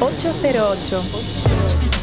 [0.00, 1.99] 808.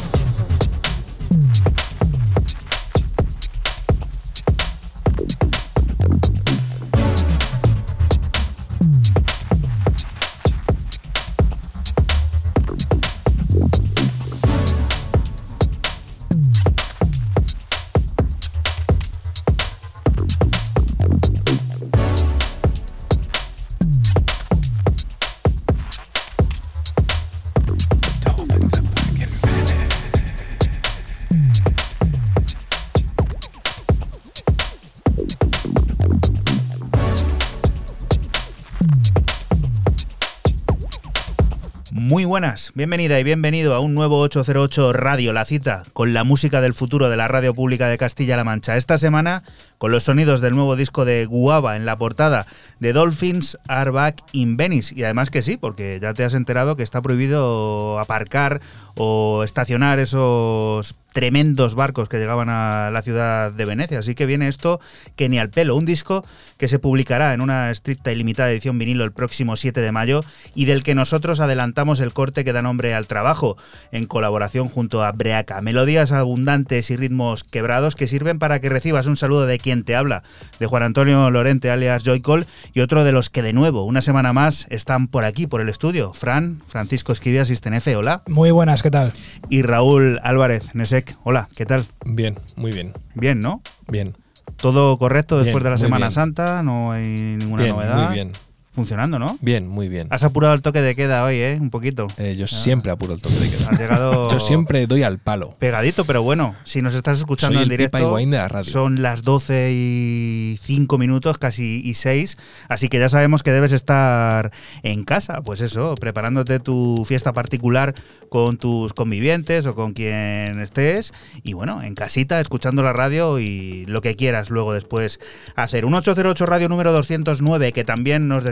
[42.38, 46.72] Buenas, bienvenida y bienvenido a un nuevo 808 Radio, la cita con la música del
[46.72, 48.76] futuro de la radio pública de Castilla-La Mancha.
[48.76, 49.42] Esta semana
[49.78, 52.46] con los sonidos del nuevo disco de Guava en la portada
[52.80, 54.94] de Dolphins Are Back in Venice.
[54.94, 58.60] Y además que sí, porque ya te has enterado que está prohibido aparcar
[58.96, 63.98] o estacionar esos tremendos barcos que llegaban a la ciudad de Venecia.
[63.98, 64.80] Así que viene esto
[65.16, 65.74] que ni al pelo.
[65.76, 66.24] Un disco
[66.58, 70.22] que se publicará en una estricta y limitada edición vinilo el próximo 7 de mayo
[70.54, 73.56] y del que nosotros adelantamos el corte que da nombre al trabajo
[73.90, 75.60] en colaboración junto a Breaca.
[75.60, 79.94] Melodías abundantes y ritmos quebrados que sirven para que recibas un saludo de quien te
[79.94, 80.22] habla,
[80.58, 84.32] de Juan Antonio Lorente alias Joycol y otro de los que de nuevo, una semana
[84.32, 86.14] más, están por aquí, por el estudio.
[86.14, 88.22] Fran, Francisco Esquivia, Sistenefe, hola.
[88.26, 89.12] Muy buenas, ¿qué tal?
[89.50, 91.84] Y Raúl Álvarez, Nesek, hola, ¿qué tal?
[92.06, 93.60] Bien, muy bien, Bien, ¿no?
[93.88, 94.16] bien.
[94.56, 96.12] Todo correcto Bien, después de la Semana bien.
[96.12, 97.04] Santa, no hay
[97.38, 98.06] ninguna bien, novedad.
[98.06, 98.32] muy bien.
[98.78, 99.36] Funcionando, ¿no?
[99.40, 100.06] Bien, muy bien.
[100.10, 101.58] Has apurado el toque de queda hoy, ¿eh?
[101.60, 102.06] Un poquito.
[102.16, 103.70] Eh, yo siempre apuro el toque de queda.
[103.70, 105.56] Has llegado Yo siempre doy al palo.
[105.58, 108.46] pegadito, pero bueno, si nos estás escuchando Soy en el Pipa directo, Higuaín de la
[108.46, 108.70] radio.
[108.70, 112.38] son las 12 y 5 minutos, casi y 6,
[112.68, 114.52] así que ya sabemos que debes estar
[114.84, 117.96] en casa, pues eso, preparándote tu fiesta particular
[118.28, 123.86] con tus convivientes o con quien estés, y bueno, en casita, escuchando la radio y
[123.86, 125.18] lo que quieras luego después
[125.56, 125.84] hacer.
[125.84, 128.44] Un 808 Radio número 209, que también nos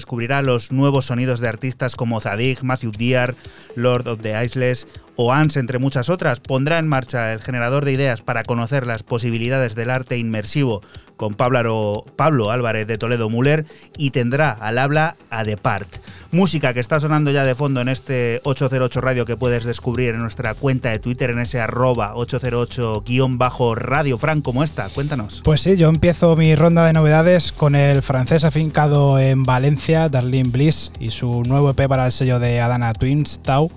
[0.43, 3.37] los nuevos sonidos de artistas como Zadig, Matthew Dear,
[3.75, 7.93] Lord of the Isles o ANS, entre muchas otras, pondrá en marcha el generador de
[7.93, 10.83] ideas para conocer las posibilidades del arte inmersivo
[11.17, 12.05] con Pablo,
[12.51, 13.65] Álvarez de Toledo Muller
[13.97, 15.89] y tendrá al habla a Depart.
[16.33, 20.21] Música que está sonando ya de fondo en este 808 Radio que puedes descubrir en
[20.21, 24.19] nuestra cuenta de Twitter en ese arroba 808-radio.
[24.19, 24.89] Fran, ¿cómo está?
[24.91, 25.41] Cuéntanos.
[25.45, 30.51] Pues sí, yo empiezo mi ronda de novedades con el francés afincado en Valencia, Darlene
[30.51, 33.71] Bliss, y su nuevo EP para el sello de Adana Twins, Tau.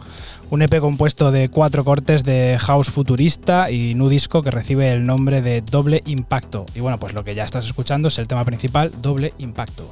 [0.52, 5.06] Un EP compuesto de cuatro cortes de house futurista y nu disco que recibe el
[5.06, 6.66] nombre de Doble Impacto.
[6.74, 9.86] Y bueno, pues lo que ya estás escuchando es el tema principal, Doble Impacto.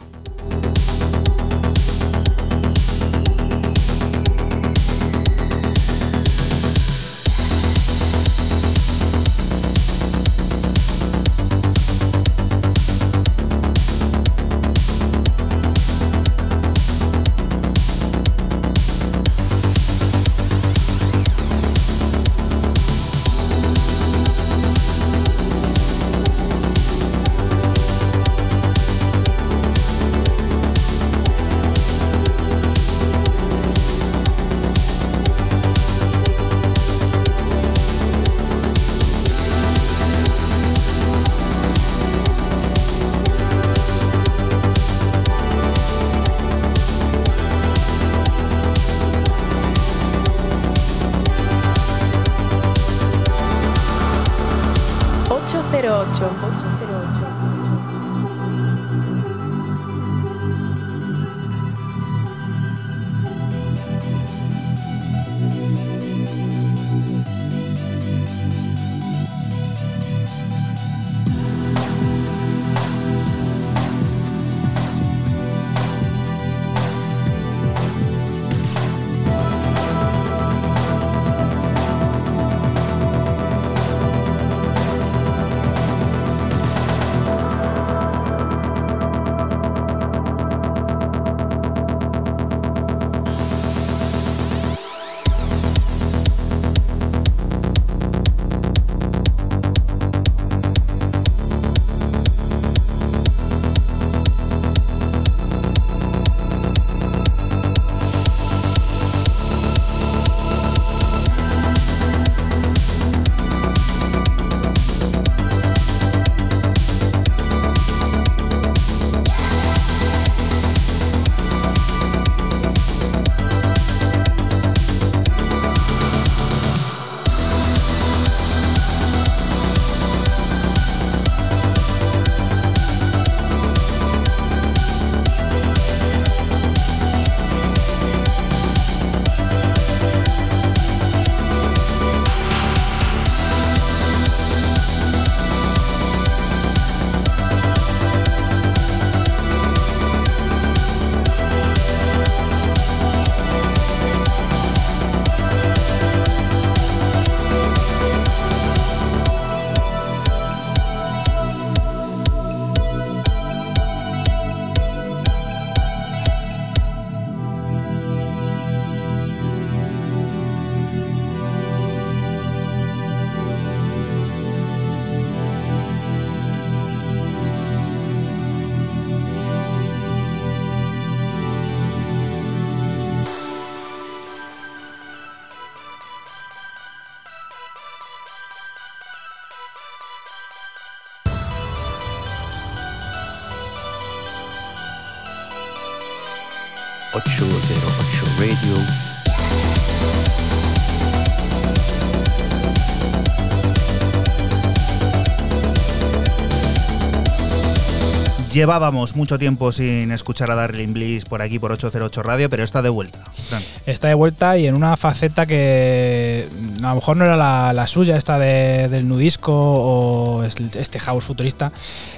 [208.58, 212.82] Llevábamos mucho tiempo sin escuchar a Darling Bliss por aquí por 808 Radio, pero está
[212.82, 213.20] de vuelta.
[213.50, 213.62] Fran.
[213.86, 216.50] Está de vuelta y en una faceta que
[216.80, 220.56] mm, a lo mejor no era la, la suya, esta de- del nudisco o es-
[220.76, 221.72] este house futurista.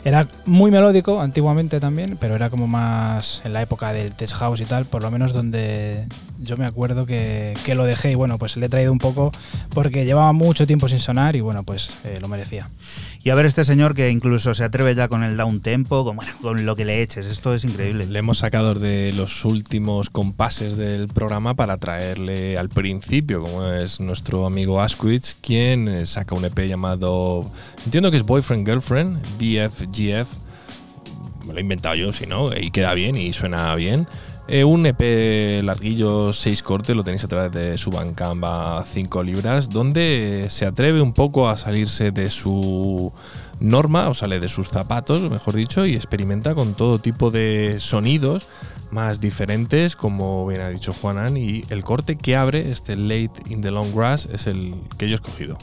[0.05, 4.62] Era muy melódico antiguamente también, pero era como más en la época del tech house
[4.62, 6.08] y tal, por lo menos donde
[6.41, 9.34] yo me acuerdo que, que lo dejé y bueno, pues le he traído un poco
[9.72, 12.69] porque llevaba mucho tiempo sin sonar y bueno, pues eh, lo merecía.
[13.22, 16.16] Y a ver este señor que incluso se atreve ya con el down tempo, con,
[16.16, 17.26] bueno, con lo que le eches.
[17.26, 18.06] Esto es increíble.
[18.06, 24.00] Le hemos sacado de los últimos compases del programa para traerle al principio, como es
[24.00, 27.52] nuestro amigo Asquith, quien eh, saca un EP llamado,
[27.84, 30.30] entiendo que es Boyfriend Girlfriend, BFGF.
[31.46, 34.08] Me lo he inventado yo, si no, y queda bien y suena bien.
[34.51, 39.22] Eh, un EP larguillo, 6 cortes, lo tenéis a través de su Bandcamp a 5
[39.22, 43.13] libras, donde se atreve un poco a salirse de su
[43.60, 48.48] norma, o sale de sus zapatos, mejor dicho, y experimenta con todo tipo de sonidos
[48.89, 53.62] más diferentes, como bien ha dicho Juanan, y el corte que abre, este Late in
[53.62, 55.60] the Long Grass, es el que yo he escogido.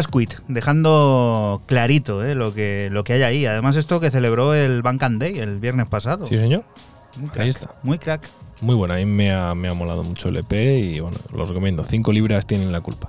[0.00, 3.46] Asquith, dejando clarito eh, lo, que, lo que hay ahí.
[3.46, 6.26] Además, esto que celebró el Bank and Day el viernes pasado.
[6.26, 6.64] Sí, señor.
[7.16, 7.74] Muy crack, Ahí está.
[7.82, 8.30] Muy crack.
[8.60, 11.46] Muy bueno, a mí me ha, me ha molado mucho el EP y bueno, lo
[11.46, 11.84] recomiendo.
[11.84, 13.08] 5 libras tienen la culpa.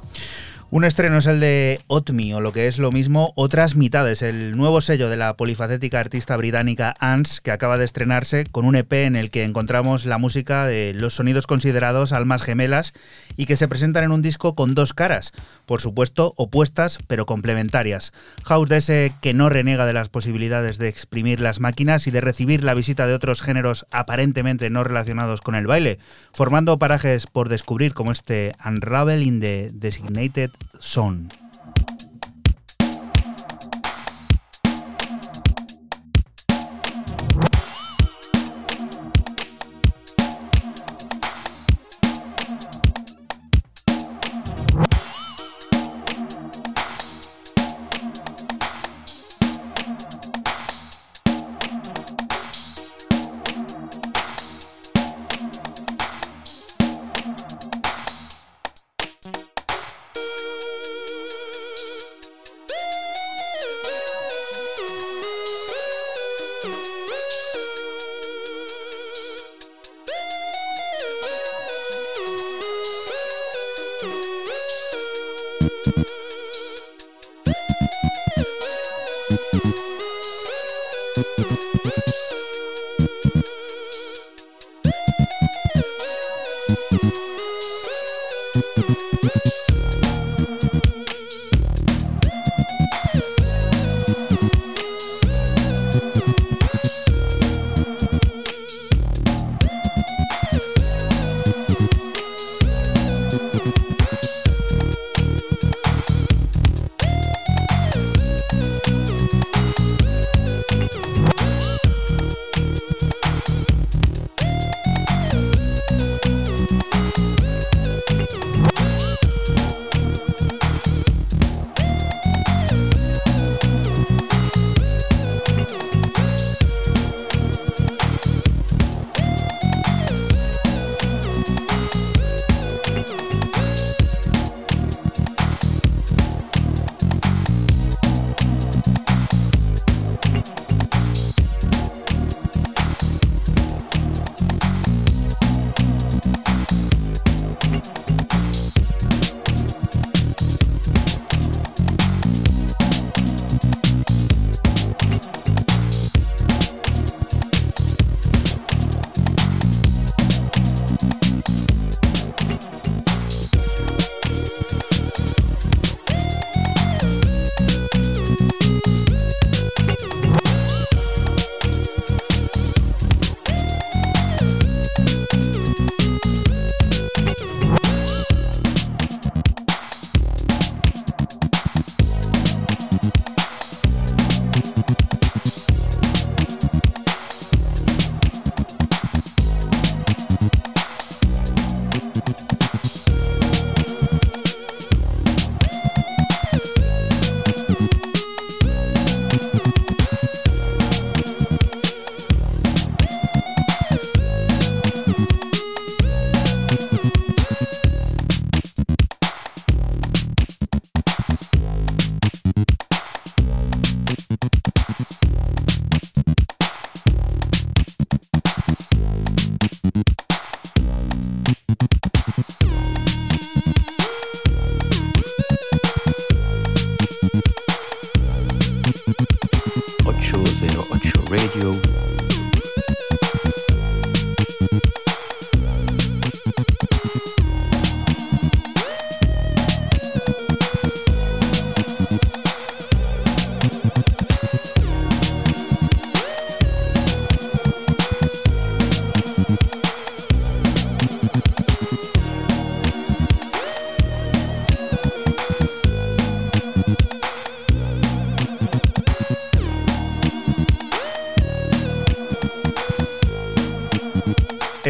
[0.73, 4.55] Un estreno es el de Otmi, o lo que es lo mismo, Otras Mitades, el
[4.55, 8.93] nuevo sello de la polifacética artista británica Ans, que acaba de estrenarse con un EP
[8.93, 12.93] en el que encontramos la música de los sonidos considerados almas gemelas
[13.41, 15.33] y que se presentan en un disco con dos caras,
[15.65, 18.13] por supuesto opuestas pero complementarias.
[18.43, 22.21] House de ese que no renega de las posibilidades de exprimir las máquinas y de
[22.21, 25.97] recibir la visita de otros géneros aparentemente no relacionados con el baile,
[26.31, 31.29] formando parajes por descubrir como este Unravel in the Designated Zone.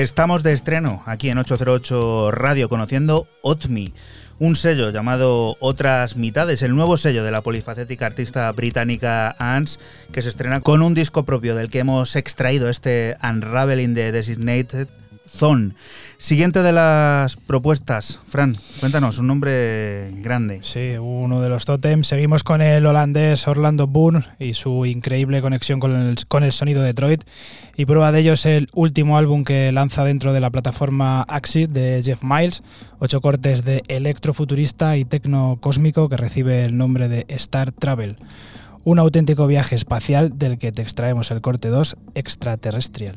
[0.01, 3.93] Estamos de estreno aquí en 808 Radio conociendo Otmi,
[4.39, 9.79] un sello llamado Otras Mitades, el nuevo sello de la polifacética artista británica Ans,
[10.11, 14.87] que se estrena con un disco propio del que hemos extraído este Unraveling the Designated
[15.27, 15.71] Zone.
[16.17, 20.59] Siguiente de las propuestas, Fran, cuéntanos, un nombre grande.
[20.61, 22.07] Sí, uno de los totems.
[22.07, 26.81] Seguimos con el holandés Orlando Boone y su increíble conexión con el, con el sonido
[26.81, 27.23] de Detroit.
[27.75, 31.73] Y prueba de ello es el último álbum que lanza dentro de la plataforma Axis
[31.73, 32.61] de Jeff Miles.
[32.99, 38.17] Ocho cortes de electrofuturista y tecno cósmico que recibe el nombre de Star Travel.
[38.83, 43.15] Un auténtico viaje espacial del que te extraemos el corte 2, extraterrestrial.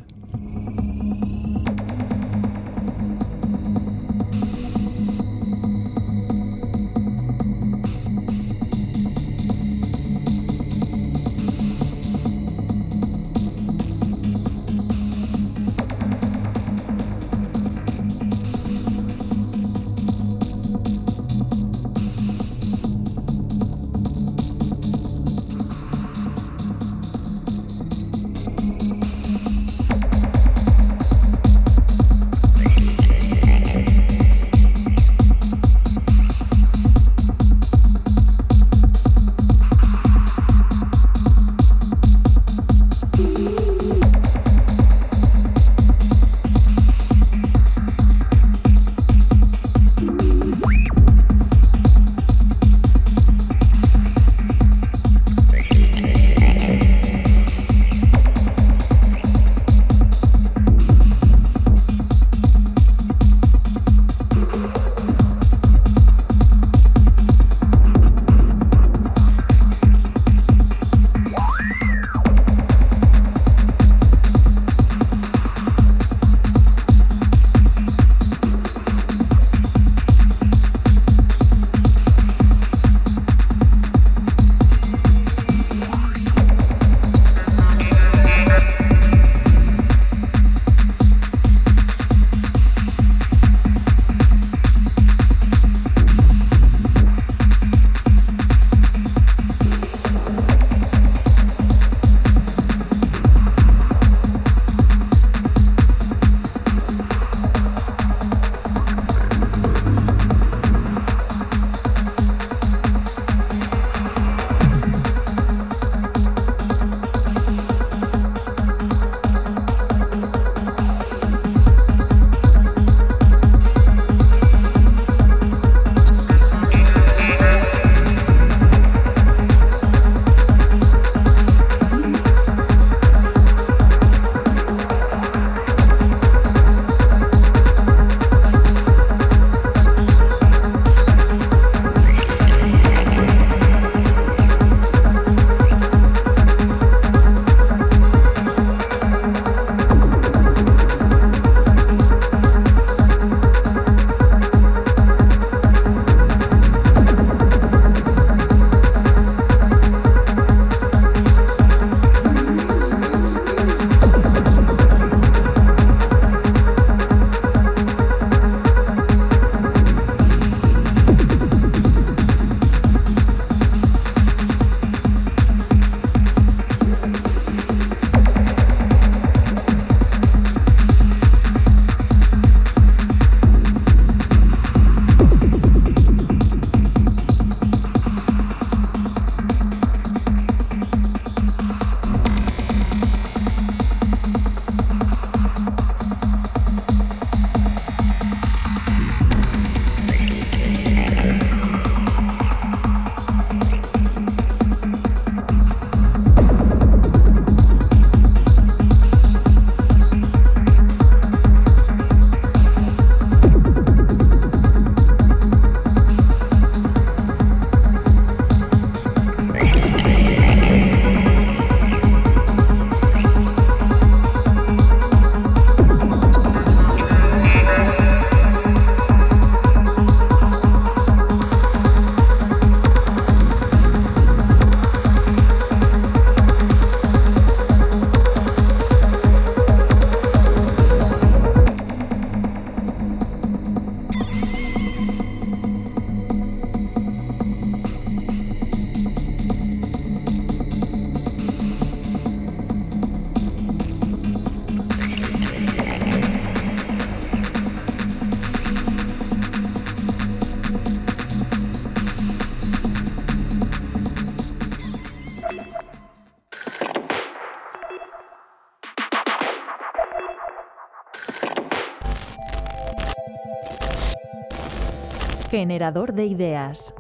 [275.64, 276.92] Generador de ideas.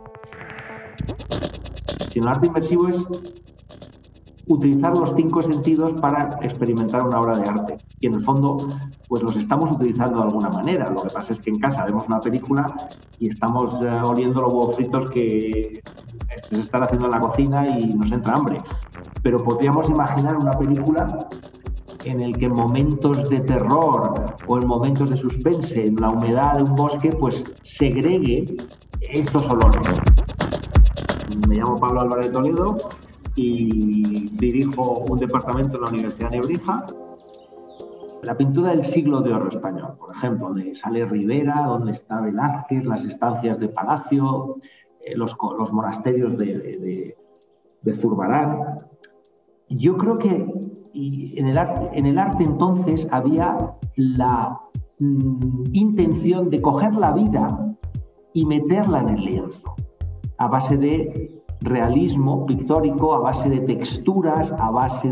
[2.14, 3.04] El arte inmersivo es
[4.46, 7.76] utilizar los cinco sentidos para experimentar una obra de arte.
[8.00, 8.70] Y en el fondo,
[9.06, 10.88] pues los estamos utilizando de alguna manera.
[10.88, 14.50] Lo que pasa es que en casa vemos una película y estamos eh, oliendo los
[14.54, 15.82] huevos fritos que
[16.48, 18.62] se están haciendo en la cocina y nos entra hambre.
[19.22, 21.28] Pero podríamos imaginar una película
[22.04, 26.54] en el que en momentos de terror o en momentos de suspense, en la humedad
[26.56, 28.56] de un bosque, pues segregue
[29.00, 29.86] estos olores.
[31.48, 32.76] Me llamo Pablo Álvarez Toledo
[33.34, 36.84] y dirijo un departamento en la Universidad de Nebrija.
[38.22, 42.86] La pintura del siglo de oro español, por ejemplo, de Sale Rivera, donde está Velázquez,
[42.86, 44.56] las estancias de Palacio,
[45.04, 47.16] eh, los, los, monasterios de, de,
[47.82, 48.78] de, Zurbarán.
[49.68, 50.46] Yo creo que
[50.94, 54.60] en, el arte, en el arte entonces había la
[54.98, 57.76] mm, intención de coger la vida
[58.32, 59.74] y meterla en el lienzo,
[60.38, 65.08] a base de realismo pictórico, a base de texturas, a base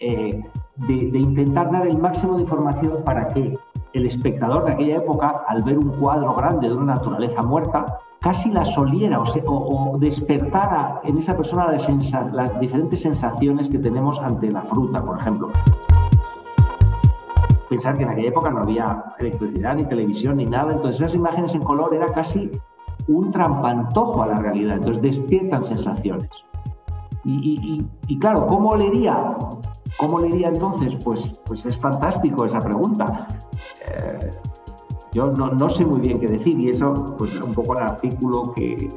[0.00, 0.42] eh,
[0.88, 3.56] de, de, intentar dar el máximo de información para que
[3.92, 7.84] el espectador de aquella época, al ver un cuadro grande de una naturaleza muerta,
[8.24, 14.62] casi la soliera o, despertara en esa persona las, diferentes sensaciones que tenemos ante la
[14.62, 15.50] fruta, por ejemplo.
[17.68, 21.54] Pensar que en aquella época no había electricidad, ni televisión, ni nada, entonces esas imágenes
[21.54, 22.50] en color era casi
[23.08, 26.46] un trampantojo a la realidad, entonces despiertan sensaciones.
[27.26, 29.36] Y, claro, ¿cómo leería?
[29.98, 30.96] ¿Cómo leería entonces?
[31.04, 33.26] Pues, pues es fantástico esa pregunta.
[33.86, 34.30] Eh,
[35.14, 38.52] yo no, no, sé muy bien qué decir y eso, pues un poco el artículo
[38.54, 38.88] que,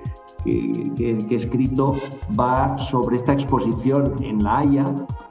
[0.44, 1.96] que, he escrito
[2.38, 4.86] va sobre esta exposición en La Haya,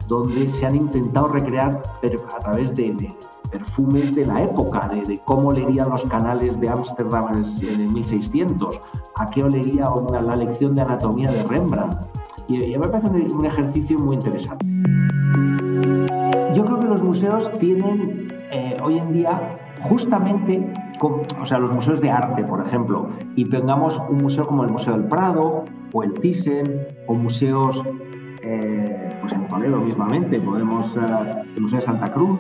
[0.07, 2.95] donde se han intentado recrear a través de,
[3.51, 8.81] perfumes de la época, de, de, cómo olerían los canales de Ámsterdam en 1600,
[9.17, 11.97] a qué olería una, la lección de anatomía de Rembrandt.
[12.49, 14.65] Y, y me parece un, un, ejercicio muy interesante.
[16.55, 22.01] Yo creo que los museos tienen eh, hoy en día justamente, o sea, los museos
[22.01, 26.15] de arte, por ejemplo, y tengamos un museo como el Museo del Prado o el
[26.15, 27.83] Thyssen o museos
[28.43, 32.39] eh, pues en Toledo mismamente, podemos eh, el Museo de Santa Cruz,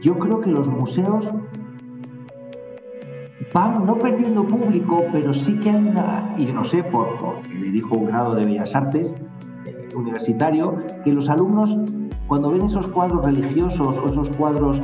[0.00, 1.30] yo creo que los museos
[3.52, 7.98] van no perdiendo público, pero sí que hay una, y no sé, por, porque dirijo
[7.98, 9.14] un grado de Bellas Artes
[9.66, 11.76] eh, universitario, que los alumnos,
[12.26, 14.80] cuando ven esos cuadros religiosos o esos cuadros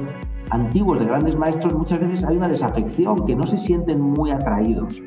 [0.50, 5.00] antiguos de grandes maestros, muchas veces hay una desafección, que no se sienten muy atraídos,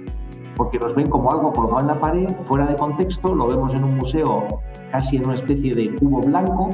[0.56, 3.84] porque los ven como algo colgado en la pared, fuera de contexto, lo vemos en
[3.84, 6.70] un museo casi en una especie de cubo blanco,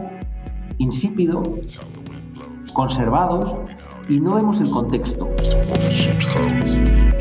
[0.78, 1.44] insípido,
[2.74, 3.56] conservados
[4.10, 5.30] y no vemos el contexto.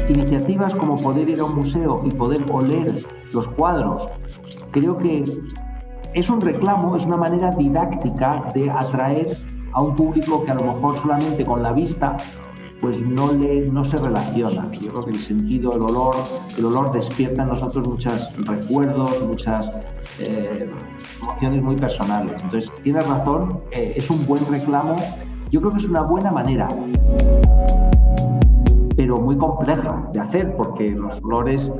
[0.09, 4.07] Iniciativas como poder ir a un museo y poder oler los cuadros,
[4.71, 5.25] creo que
[6.15, 9.39] es un reclamo, es una manera didáctica de atraer
[9.75, 12.17] a un público que a lo mejor solamente con la vista
[12.81, 14.71] pues no, le, no se relaciona.
[14.73, 16.17] Yo creo que el sentido, el olor,
[16.59, 19.71] el olor despierta en nosotros muchos recuerdos, muchas
[20.19, 20.69] eh,
[21.23, 22.33] emociones muy personales.
[22.43, 24.97] Entonces, tienes razón, eh, es un buen reclamo
[25.55, 26.67] yo creo que es una buena manera,
[28.97, 31.73] pero muy compleja de hacer porque los olores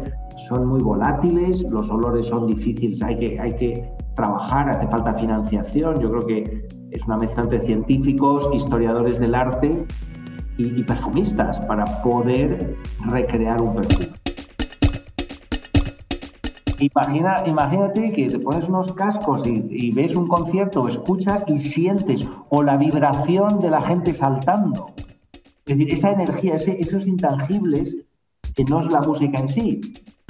[0.47, 6.01] son muy volátiles, los olores son difíciles, hay que, hay que trabajar, hace falta financiación.
[6.01, 9.87] Yo creo que es una mezcla entre científicos, historiadores del arte
[10.57, 14.09] y, perfumistas para poder recrear un perfume.
[16.79, 22.63] Imagina, imagínate que te pones unos cascos y, ves un concierto, escuchas y sientes, o
[22.63, 24.93] la vibración de la gente saltando.
[25.67, 27.97] Es decir, esa energía, esos intangibles,
[28.55, 29.81] que no es la música en sí.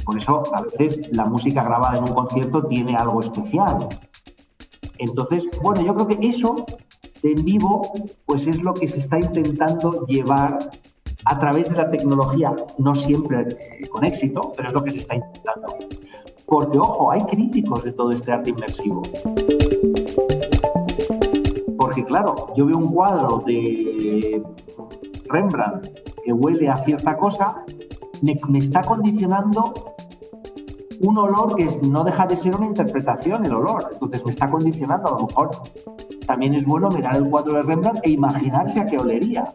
[0.04, 3.88] Por eso, a veces, la música grabada en un concierto tiene algo especial.
[4.98, 6.66] Entonces, bueno, yo creo que eso
[7.24, 7.80] en vivo,
[8.26, 10.58] pues es lo que se está intentando llevar
[11.24, 14.98] a través de la tecnología, no siempre eh, con éxito, pero es lo que se
[14.98, 15.74] está intentando.
[16.44, 19.00] Porque, ojo, hay críticos de todo este arte inmersivo.
[21.78, 24.42] Porque, claro, yo veo un cuadro de
[25.28, 27.64] Rembrandt que huele a cierta cosa,
[28.20, 29.93] me, me está condicionando
[31.00, 33.90] un olor que no deja de ser una interpretación, el olor.
[33.92, 35.50] Entonces me está condicionando, a lo mejor
[36.26, 39.52] también es bueno mirar el cuadro de Rembrandt e imaginarse a qué olería.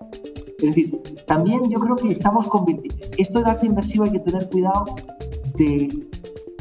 [0.60, 3.06] Es decir, también yo creo que estamos convirtiendo.
[3.17, 4.86] Esto de arte inmersivo hay que tener cuidado
[5.56, 6.08] de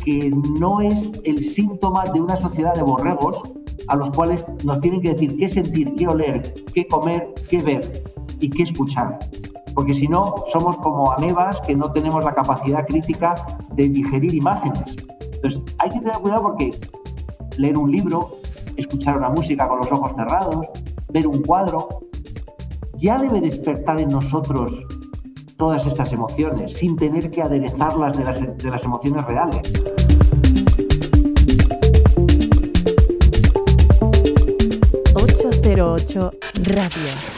[0.05, 3.43] que no es el síntoma de una sociedad de borregos
[3.88, 6.43] a los cuales nos tienen que decir qué sentir, qué oler,
[6.75, 8.05] qué comer, qué ver
[8.41, 9.19] y qué escuchar.
[9.79, 13.37] Porque si no somos como amebas que no tenemos la capacidad crítica
[13.75, 14.97] de digerir imágenes.
[15.35, 16.81] Entonces hay que tener cuidado porque
[17.59, 18.38] leer un libro,
[18.77, 20.67] escuchar una música con los ojos cerrados,
[21.11, 22.01] ver un cuadro,
[22.95, 24.73] ya debe despertar en nosotros
[25.57, 29.62] todas estas emociones sin tener que aderezarlas de las, de las emociones reales.
[35.14, 36.33] ...808
[36.64, 37.38] Radio.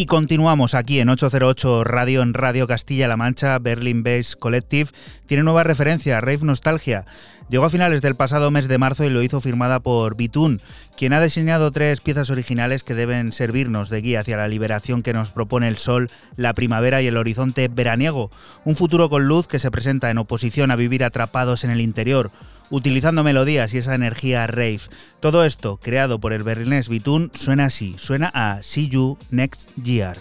[0.00, 4.90] Y continuamos aquí en 808 Radio en Radio Castilla-La Mancha, Berlin Bass Collective.
[5.26, 7.04] Tiene nueva referencia, Rave Nostalgia.
[7.48, 10.60] Llegó a finales del pasado mes de marzo y lo hizo firmada por Bitun,
[10.96, 15.14] quien ha diseñado tres piezas originales que deben servirnos de guía hacia la liberación que
[15.14, 18.30] nos propone el sol, la primavera y el horizonte veraniego.
[18.64, 22.30] Un futuro con luz que se presenta en oposición a vivir atrapados en el interior
[22.70, 24.80] utilizando melodías y esa energía rave.
[25.20, 30.16] Todo esto, creado por el berlinés Bitun, suena así, suena a See You Next Year.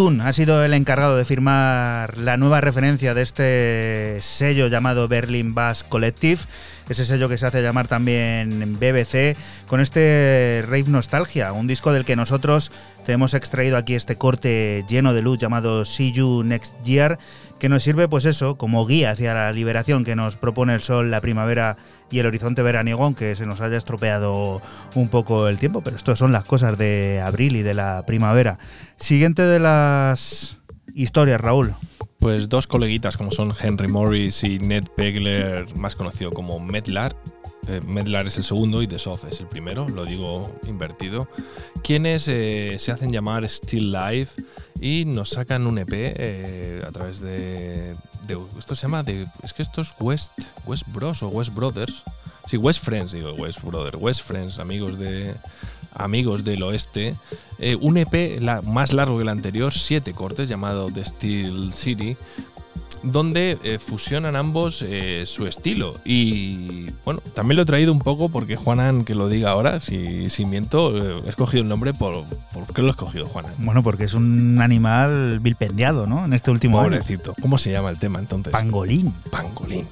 [0.00, 5.54] Bitun ha sido el encargado de firmar la nueva referencia de este sello llamado Berlin
[5.54, 6.40] Bass Collective,
[6.88, 12.06] ese sello que se hace llamar también BBC, con este Rave Nostalgia, un disco del
[12.06, 12.72] que nosotros
[13.04, 17.18] te hemos extraído aquí este corte lleno de luz llamado See You Next Year,
[17.60, 21.10] que nos sirve pues eso, como guía hacia la liberación que nos propone el sol,
[21.10, 21.76] la primavera
[22.10, 24.60] y el horizonte veraniego, aunque se nos haya estropeado
[24.94, 28.58] un poco el tiempo, pero esto son las cosas de abril y de la primavera.
[28.96, 30.56] Siguiente de las
[30.94, 31.74] historias, Raúl.
[32.18, 37.14] Pues dos coleguitas como son Henry Morris y Ned Pegler, más conocido como Medlar.
[37.68, 41.28] Eh, Medlar es el segundo y The Soft es el primero, lo digo invertido.
[41.82, 44.42] Quienes eh, se hacen llamar Still Life
[44.80, 47.94] y nos sacan un EP eh, a través de,
[48.58, 49.02] Esto se llama.
[49.02, 50.32] De, es que esto es West,
[50.66, 52.02] West Bros o West Brothers.
[52.46, 53.96] Sí, West Friends, digo West Brothers.
[54.00, 55.34] West Friends, amigos de.
[55.92, 57.16] Amigos del oeste.
[57.80, 62.16] Un EP más largo que el anterior, siete cortes, llamado The Steel City,
[63.02, 65.94] donde eh, fusionan ambos eh, su estilo.
[66.04, 70.30] Y bueno, también lo he traído un poco porque Juanan, que lo diga ahora, si,
[70.30, 72.24] si miento, eh, he escogido el nombre por.
[72.52, 73.52] ¿Por qué lo he escogido, Juanan?
[73.58, 76.24] Bueno, porque es un animal vilpendiado, ¿no?
[76.24, 76.90] En este último año.
[76.90, 77.34] Pobrecito.
[77.40, 78.52] ¿Cómo se llama el tema entonces?
[78.52, 79.14] Pangolín.
[79.30, 79.88] Pangolín.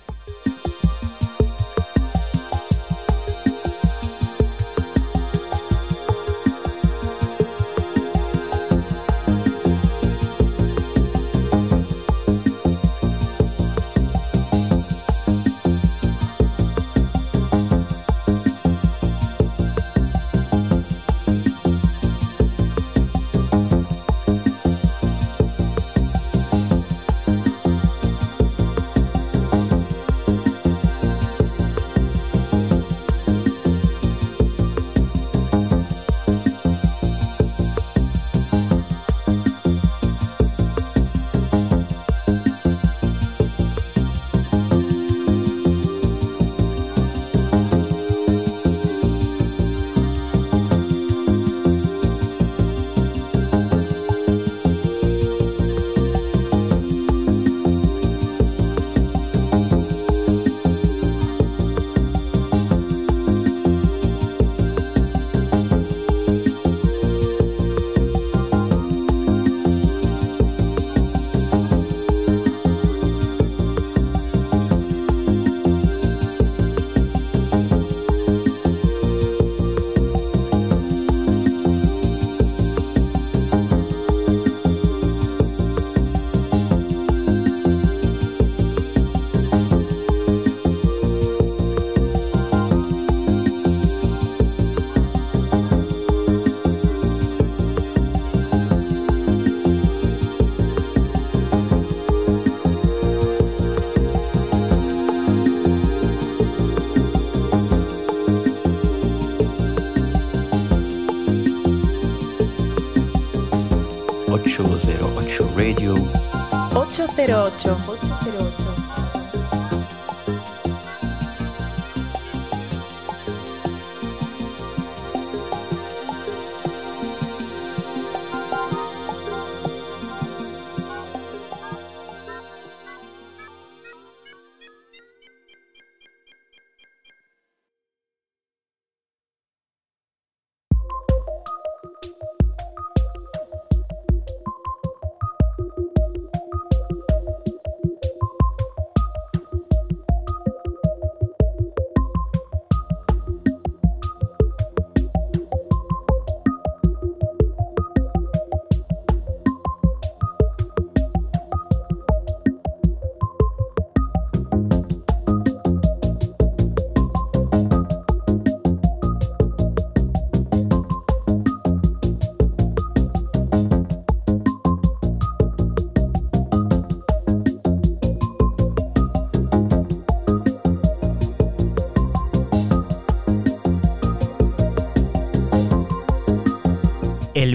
[116.98, 118.27] 808.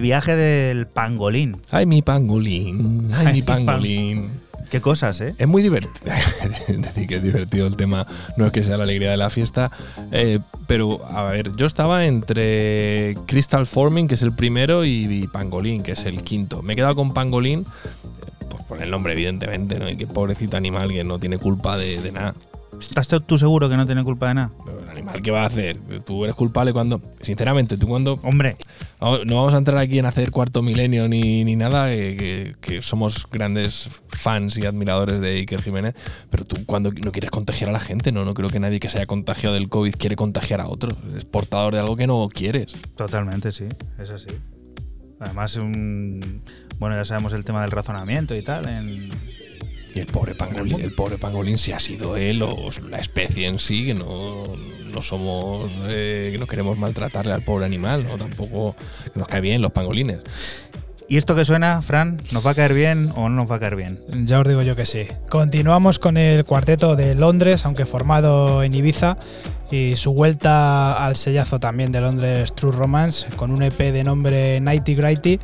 [0.03, 1.57] Viaje del pangolín.
[1.71, 3.07] Ay, mi pangolín.
[3.11, 4.43] Ay, Ay, mi mi pan- pangolín.
[4.69, 5.35] Qué cosas, ¿eh?
[5.37, 5.93] Es muy divertido.
[6.67, 9.71] decir que es divertido el tema, no es que sea la alegría de la fiesta.
[10.11, 15.27] eh, pero, a ver, yo estaba entre Crystal Forming, que es el primero, y, y
[15.27, 16.61] Pangolín, que es el quinto.
[16.63, 19.89] Me he quedado con Pangolín, eh, pues por el nombre, evidentemente, ¿no?
[19.89, 22.33] Y qué pobrecito animal que no tiene culpa de, de nada.
[22.79, 24.51] ¿Estás tú seguro que no tiene culpa de nada?
[24.65, 25.77] Pero el animal, ¿qué va a hacer?
[26.05, 26.99] Tú eres culpable cuando.
[27.21, 28.19] Sinceramente, tú cuando.
[28.23, 28.57] Hombre,
[29.03, 33.27] No vamos a entrar aquí en hacer cuarto milenio ni, ni nada, que, que somos
[33.29, 35.93] grandes fans y admiradores de Iker Jiménez,
[36.29, 38.87] pero tú cuando no quieres contagiar a la gente, no, no creo que nadie que
[38.87, 40.97] se haya contagiado del COVID quiere contagiar a otros.
[41.17, 42.75] Es portador de algo que no quieres.
[42.95, 43.65] Totalmente, sí,
[43.99, 44.29] es así.
[45.19, 46.41] Además, un,
[46.79, 48.69] bueno, ya sabemos el tema del razonamiento y tal.
[48.69, 49.09] En,
[49.93, 53.59] Y el pobre pangolín, el pobre pangolín, si ha sido él o la especie en
[53.59, 54.55] sí, que no,
[54.93, 58.75] no somos, eh, que no queremos maltratarle al pobre animal, o tampoco
[59.15, 60.21] nos cae bien los pangolines.
[61.09, 62.21] ¿Y esto que suena, Fran?
[62.31, 63.99] ¿Nos va a caer bien o no nos va a caer bien?
[64.25, 65.05] Ya os digo yo que sí.
[65.29, 69.17] Continuamos con el cuarteto de Londres, aunque formado en Ibiza,
[69.69, 74.59] y su vuelta al sellazo también de Londres True Romance, con un EP de nombre
[74.61, 75.39] Nighty Grighty,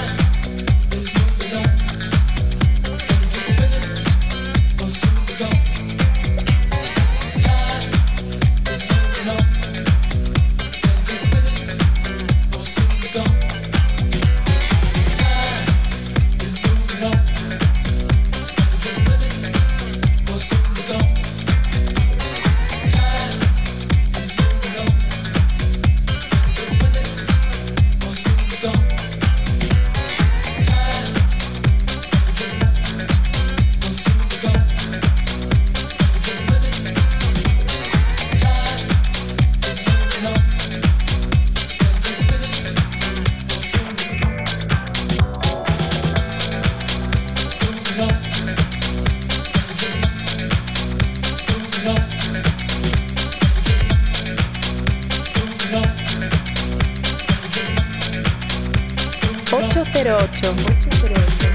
[60.11, 60.89] 808.
[61.05, 61.50] 808.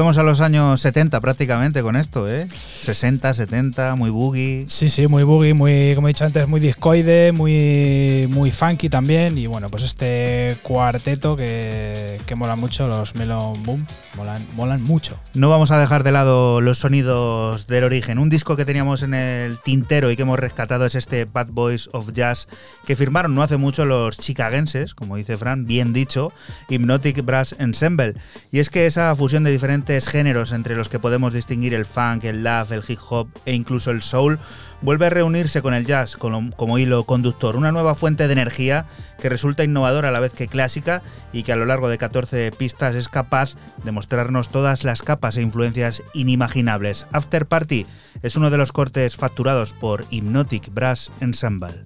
[0.00, 2.48] Volvemos a los años 70 prácticamente con esto, ¿eh?
[2.84, 4.64] 60, 70, muy boogie.
[4.66, 9.36] Sí, sí, muy boogie, muy, como he dicho antes, muy discoide, muy, muy funky también.
[9.36, 13.86] Y bueno, pues este cuarteto que, que mola mucho, los Melon Boom,
[14.16, 15.20] molan, molan mucho.
[15.34, 18.18] No vamos a dejar de lado los sonidos del origen.
[18.18, 21.90] Un disco que teníamos en el tintero y que hemos rescatado es este Bad Boys
[21.92, 22.48] of Jazz
[22.90, 26.32] que firmaron no hace mucho los chicagenses, como dice Fran, bien dicho,
[26.68, 28.14] Hypnotic Brass Ensemble.
[28.50, 32.24] Y es que esa fusión de diferentes géneros entre los que podemos distinguir el funk,
[32.24, 34.40] el love, el hip hop e incluso el soul,
[34.82, 38.86] vuelve a reunirse con el jazz como, como hilo conductor, una nueva fuente de energía
[39.22, 41.00] que resulta innovadora a la vez que clásica
[41.32, 45.36] y que a lo largo de 14 pistas es capaz de mostrarnos todas las capas
[45.36, 47.06] e influencias inimaginables.
[47.12, 47.86] After Party
[48.24, 51.84] es uno de los cortes facturados por Hypnotic Brass Ensemble.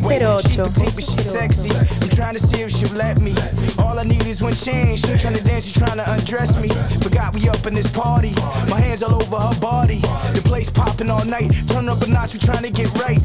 [0.00, 0.66] 208.
[0.68, 1.70] Think she sexy.
[2.02, 3.34] I'm trying to see if she'll let me.
[3.78, 5.04] All I need is one change.
[5.04, 6.68] She trying to dance, she trying to undress me.
[6.68, 8.32] But Forgot we up in this party.
[8.68, 10.00] My hands all over her body.
[10.34, 11.50] The place popping all night.
[11.68, 13.17] Turn up the notch, we trying to get right.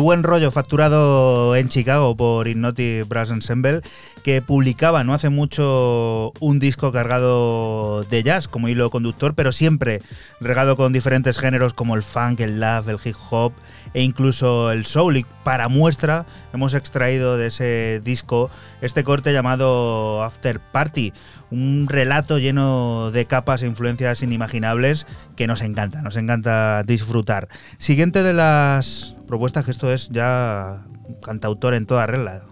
[0.00, 3.80] Buen rollo facturado en Chicago por Hypnotic Brass Ensemble,
[4.22, 10.00] que publicaba no hace mucho un disco cargado de jazz como hilo conductor, pero siempre
[10.40, 13.52] regado con diferentes géneros como el funk, el love, el hip hop
[13.94, 15.16] e incluso el soul.
[15.16, 21.12] Y para muestra hemos extraído de ese disco este corte llamado After Party,
[21.50, 27.48] un relato lleno de capas e influencias inimaginables que nos encanta, nos encanta disfrutar.
[27.78, 30.84] Siguiente de las propuestas, que esto es ya
[31.22, 32.42] cantautor en toda regla.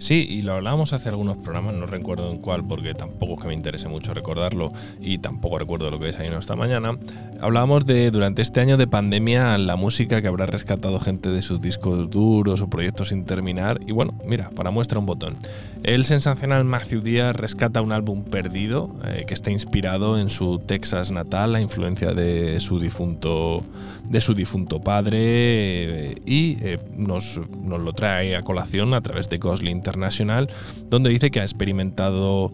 [0.00, 3.48] Sí, y lo hablábamos hace algunos programas, no recuerdo en cuál, porque tampoco es que
[3.48, 6.96] me interese mucho recordarlo y tampoco recuerdo lo que desayunó esta mañana.
[7.38, 11.60] Hablábamos de, durante este año de pandemia, la música que habrá rescatado gente de sus
[11.60, 13.78] discos duros o proyectos sin terminar.
[13.86, 15.36] Y bueno, mira, para muestra un botón.
[15.82, 21.10] El sensacional Matthew Díaz rescata un álbum perdido eh, que está inspirado en su Texas
[21.10, 23.64] natal, la influencia de su difunto,
[24.08, 29.28] de su difunto padre, eh, y eh, nos, nos lo trae a colación a través
[29.28, 30.48] de Gosling International,
[30.88, 32.52] donde dice que ha experimentado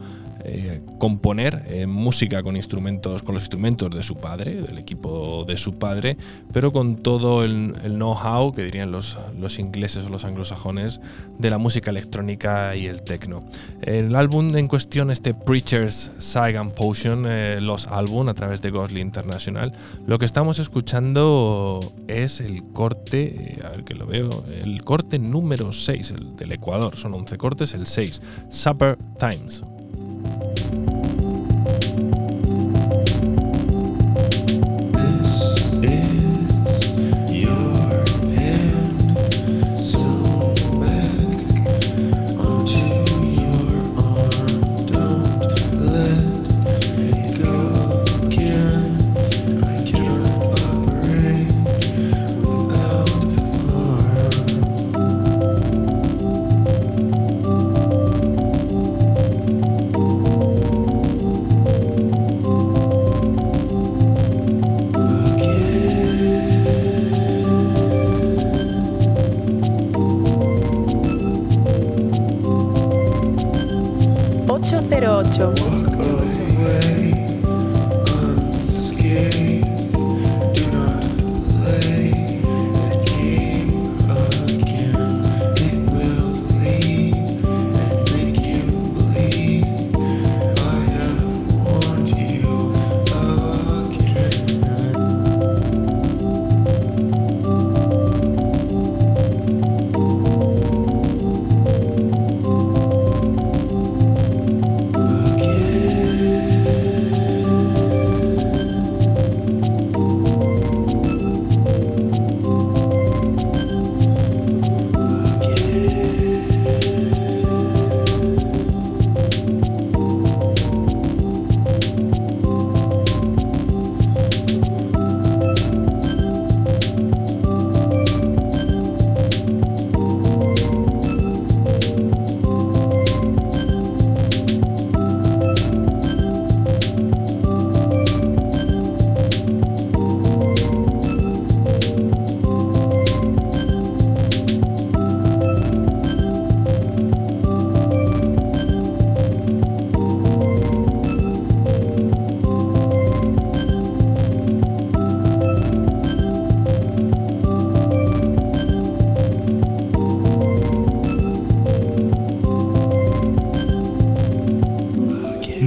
[0.48, 5.58] eh, componer eh, música con instrumentos, con los instrumentos de su padre, del equipo de
[5.58, 6.16] su padre,
[6.52, 11.00] pero con todo el, know-how que dirían los, los ingleses o los anglosajones
[11.38, 13.44] de la música electrónica y el techno.
[13.82, 19.00] El álbum en cuestión, este Preacher's Saigon Potion, eh, los álbum a través de Ghostly
[19.00, 19.72] International,
[20.06, 25.72] lo que estamos escuchando es el corte, a ver que lo veo, el corte número
[25.72, 29.64] 6, el del Ecuador, son 11 cortes, el 6, Supper Times.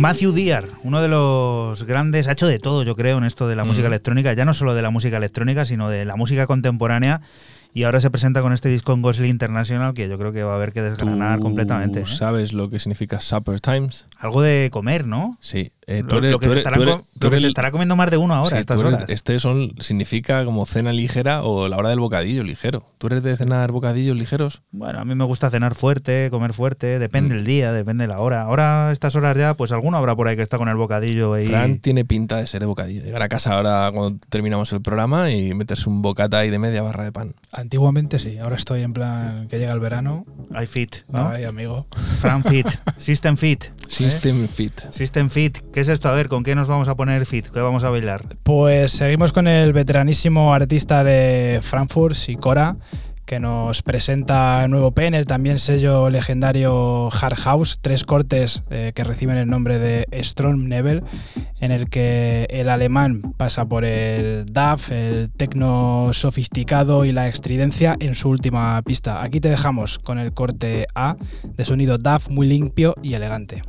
[0.10, 3.56] Matthew Dear, uno de los grandes, ha hecho de todo, yo creo, en esto de
[3.56, 3.92] la música Mm.
[3.92, 7.22] electrónica, ya no solo de la música electrónica, sino de la música contemporánea.
[7.72, 10.54] Y ahora se presenta con este disco en Gosling International que yo creo que va
[10.54, 12.00] a haber que desgranar ¿Tú completamente.
[12.00, 12.06] ¿eh?
[12.08, 14.08] ¿Sabes lo que significa Supper Times?
[14.18, 15.38] Algo de comer, ¿no?
[15.42, 15.72] Sí.
[15.86, 17.42] eh, tú eres- lo que tú se eres- tú eres- co- tú lo que eres
[17.42, 19.06] se estará comiendo más de uno ahora, Sí, a estas horas.
[19.08, 22.86] Este son, significa como cena ligera o la hora del bocadillo ligero.
[23.00, 24.62] ¿Tú eres de cenar bocadillos ligeros?
[24.80, 27.00] Bueno, a mí me gusta cenar fuerte, comer fuerte, Mm.
[27.02, 28.44] depende del día, depende de la hora.
[28.44, 31.48] Ahora, estas horas ya, pues alguno habrá por ahí que está con el bocadillo y...
[31.48, 33.04] Fran tiene pinta de ser de bocadillo.
[33.04, 36.82] Llegar a casa ahora cuando terminamos el programa y meterse un bocata ahí de media
[36.82, 37.36] barra de pan.
[37.52, 40.26] Antiguamente sí, ahora estoy en plan que llega el verano.
[40.58, 41.28] I fit, ¿no?
[41.28, 41.86] Ay, amigo.
[42.20, 42.68] Fran Fit,
[42.98, 43.66] System Fit.
[43.66, 43.72] ¿eh?
[43.90, 44.80] System Fit.
[44.92, 45.58] System Fit.
[45.74, 46.08] ¿Qué es esto?
[46.08, 47.48] A ver, ¿con qué nos vamos a poner fit?
[47.50, 48.38] ¿Qué vamos a bailar?
[48.44, 52.78] Pues seguimos con el veteranísimo artista de Frankfurt, Sicora,
[53.30, 59.04] que nos presenta nuevo pen, el también sello legendario Hard House, tres cortes eh, que
[59.04, 61.04] reciben el nombre de Storm Nebel,
[61.60, 67.96] en el que el alemán pasa por el DAF, el tecno sofisticado y la extridencia
[68.00, 69.22] en su última pista.
[69.22, 73.62] Aquí te dejamos con el corte A de sonido DAF muy limpio y elegante.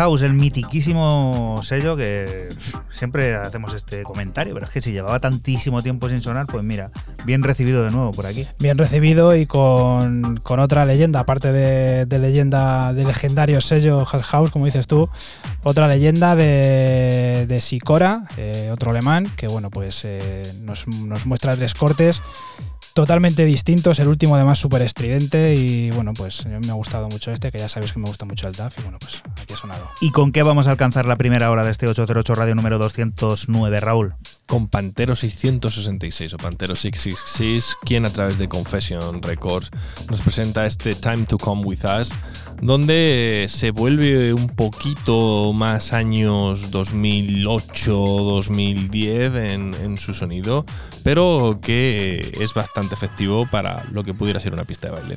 [0.00, 2.48] House, el mitiquísimo sello que
[2.90, 6.90] siempre hacemos este comentario, pero es que si llevaba tantísimo tiempo sin sonar, pues mira,
[7.26, 8.48] bien recibido de nuevo por aquí.
[8.58, 14.50] Bien recibido y con, con otra leyenda, aparte de, de leyenda del legendario sello House,
[14.50, 15.10] como dices tú,
[15.64, 21.56] otra leyenda de, de Sicora, eh, otro alemán, que bueno, pues eh, nos, nos muestra
[21.56, 22.22] tres cortes
[22.94, 23.98] totalmente distintos.
[23.98, 25.54] El último, además, súper estridente.
[25.54, 28.24] Y bueno, pues mí me ha gustado mucho este, que ya sabéis que me gusta
[28.24, 28.78] mucho el DAF.
[28.78, 29.88] Y bueno, pues aquí ha sonado.
[30.00, 33.80] ¿Y con qué vamos a alcanzar la primera hora de este 808 Radio número 209,
[33.80, 34.14] Raúl?
[34.50, 39.70] Con Pantero 666 o Pantero 666, quien a través de Confession Records
[40.10, 42.10] nos presenta este Time to Come With Us,
[42.60, 50.66] donde se vuelve un poquito más años 2008-2010 en, en su sonido,
[51.04, 55.16] pero que es bastante efectivo para lo que pudiera ser una pista de baile.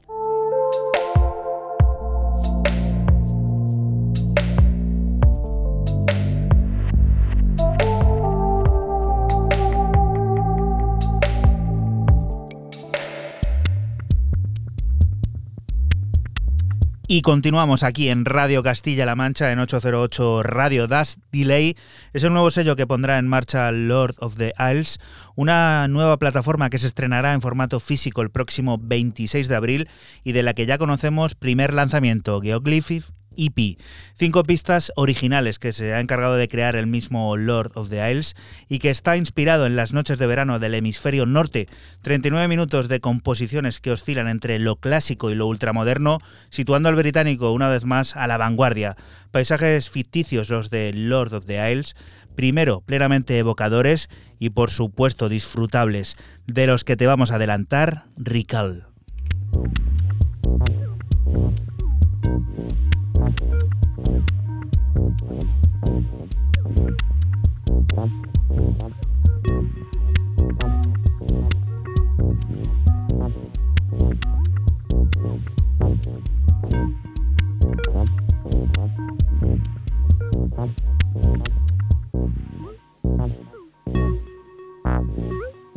[17.13, 21.75] Y continuamos aquí en Radio Castilla-La Mancha en 808 Radio Dust Delay.
[22.13, 24.97] Es el nuevo sello que pondrá en marcha Lord of the Isles,
[25.35, 29.89] una nueva plataforma que se estrenará en formato físico el próximo 26 de abril
[30.23, 33.03] y de la que ya conocemos primer lanzamiento, Geoglyph
[33.35, 33.77] EP.
[34.13, 38.35] Cinco pistas originales que se ha encargado de crear el mismo Lord of the Isles
[38.67, 41.67] y que está inspirado en las noches de verano del hemisferio norte.
[42.01, 46.19] 39 minutos de composiciones que oscilan entre lo clásico y lo ultramoderno,
[46.49, 48.95] situando al británico una vez más a la vanguardia.
[49.31, 51.95] Paisajes ficticios los de Lord of the Isles,
[52.35, 54.09] primero plenamente evocadores
[54.39, 56.15] y por supuesto disfrutables,
[56.47, 58.87] de los que te vamos a adelantar, Rical.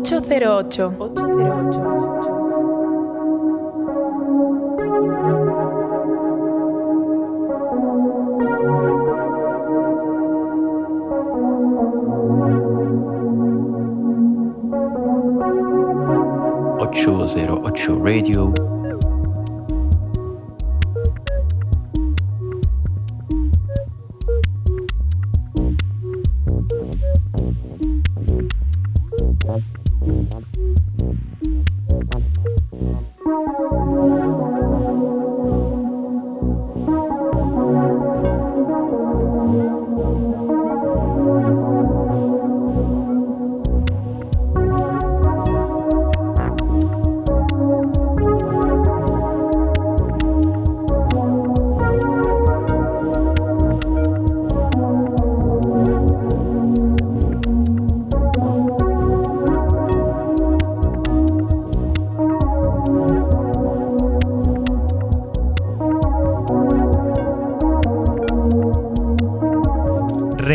[0.00, 0.94] Ocho cero ocho.
[16.80, 18.67] Ocho zero ocho Radio.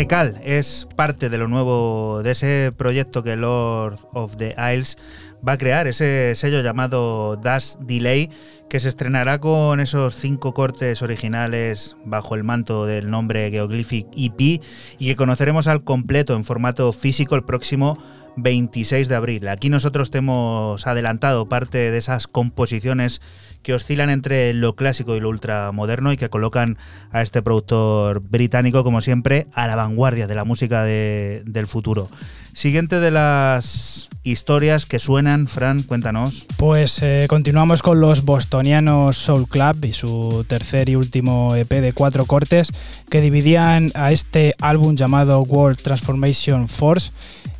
[0.04, 4.98] Es parte de lo nuevo de ese proyecto que Lord of the Isles
[5.46, 8.28] va a crear, ese sello llamado Dash Delay,
[8.68, 14.62] que se estrenará con esos cinco cortes originales bajo el manto del nombre Geoglyphic EP
[14.98, 17.96] y que conoceremos al completo en formato físico el próximo
[18.36, 19.48] 26 de abril.
[19.48, 23.20] Aquí nosotros te hemos adelantado parte de esas composiciones
[23.62, 26.76] que oscilan entre lo clásico y lo ultramoderno y que colocan
[27.12, 32.08] a este productor británico, como siempre, a la vanguardia de la música de- del futuro.
[32.52, 36.46] Siguiente de las historias que suenan, Fran, cuéntanos.
[36.56, 41.92] Pues eh, continuamos con los bostonianos Soul Club y su tercer y último EP de
[41.92, 42.68] cuatro cortes
[43.10, 47.10] que dividían a este álbum llamado World Transformation Force.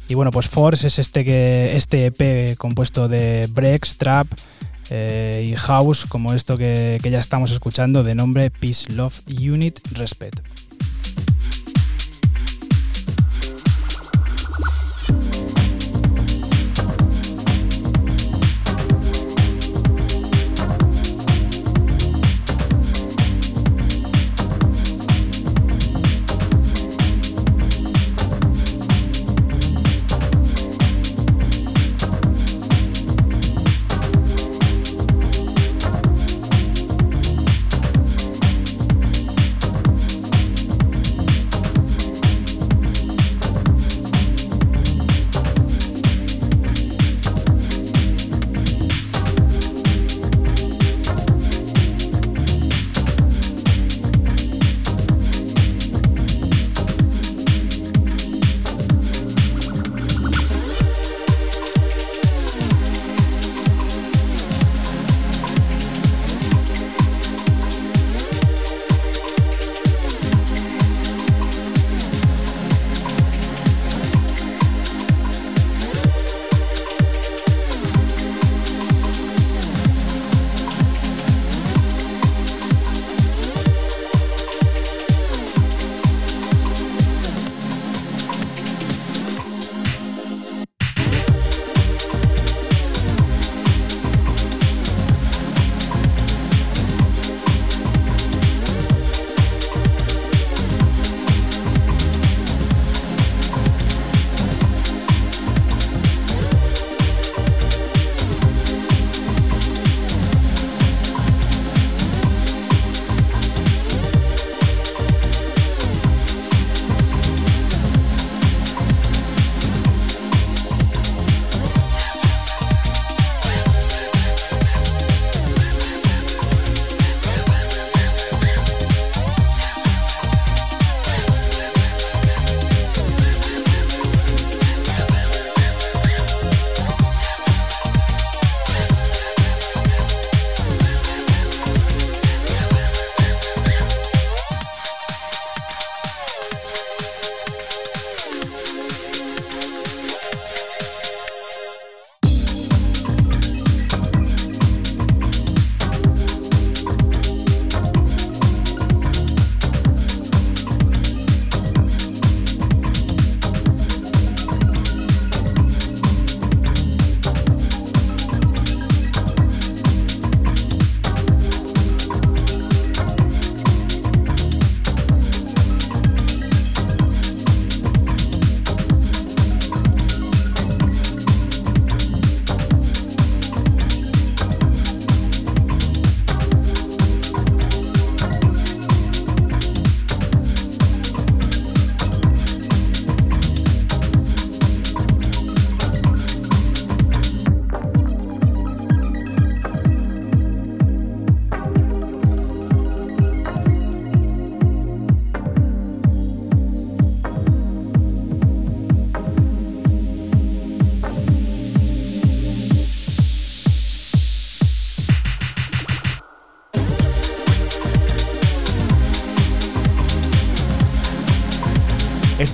[0.09, 4.27] Y bueno, pues Force es este, que, este EP compuesto de breaks, trap
[4.91, 9.81] eh, y house, como esto que, que ya estamos escuchando, de nombre Peace, Love Unit
[9.93, 10.41] Respect.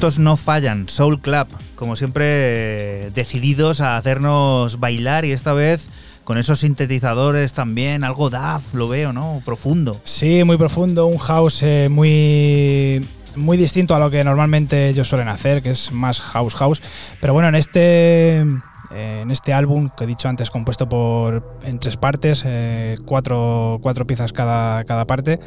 [0.01, 5.91] Estos no fallan, Soul Club, como siempre decididos a hacernos bailar y esta vez
[6.25, 9.43] con esos sintetizadores también, algo DAF, lo veo, ¿no?
[9.45, 10.01] Profundo.
[10.05, 13.07] Sí, muy profundo, un house eh, muy
[13.37, 16.83] muy distinto a lo que normalmente ellos suelen hacer, que es más house house.
[17.21, 18.39] Pero bueno, en este
[18.93, 23.79] eh, en este álbum que he dicho antes, compuesto por en tres partes, eh, cuatro,
[23.83, 25.41] cuatro piezas cada, cada parte.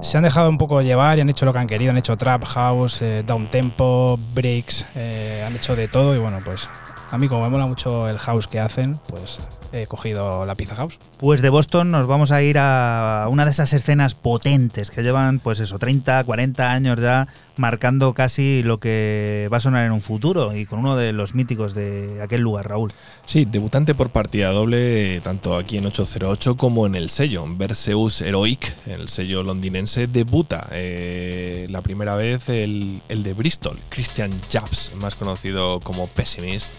[0.00, 2.16] Se han dejado un poco llevar y han hecho lo que han querido, han hecho
[2.16, 6.68] trap, house, eh, down tempo, breaks, eh, han hecho de todo y bueno, pues
[7.10, 9.38] a mí como me mola mucho el house que hacen, pues
[9.72, 10.98] he cogido la pizza house.
[11.18, 15.40] Pues de Boston nos vamos a ir a una de esas escenas potentes que llevan,
[15.40, 17.26] pues eso, 30, 40 años ya
[17.56, 21.34] marcando casi lo que va a sonar en un futuro y con uno de los
[21.34, 22.92] míticos de aquel lugar, Raúl.
[23.26, 27.44] Sí, debutante por partida doble, tanto aquí en 808 como en el sello.
[27.48, 34.32] Verseus Heroic, el sello londinense, debuta eh, la primera vez el, el de Bristol, Christian
[34.50, 36.72] Jabs, más conocido como Pessimist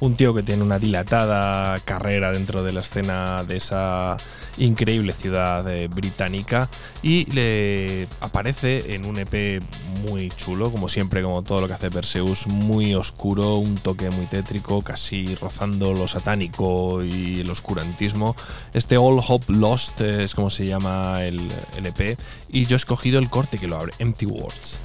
[0.00, 4.16] un tío que tiene una dilatada carrera dentro de la escena de esa
[4.58, 6.68] increíble ciudad eh, británica
[7.02, 9.62] y le aparece en un EP
[10.08, 14.26] muy chulo, como siempre, como todo lo que hace Perseus, muy oscuro, un toque muy
[14.26, 18.36] tétrico, casi rozando lo satánico y el oscurantismo.
[18.72, 21.40] Este All Hope Lost es como se llama el,
[21.76, 22.18] el EP
[22.48, 24.80] y yo he escogido el corte que lo abre, Empty Words.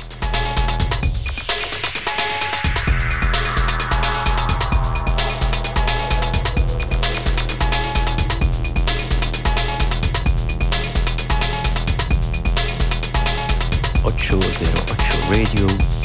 [14.14, 16.01] Ocho zero ocho Radio.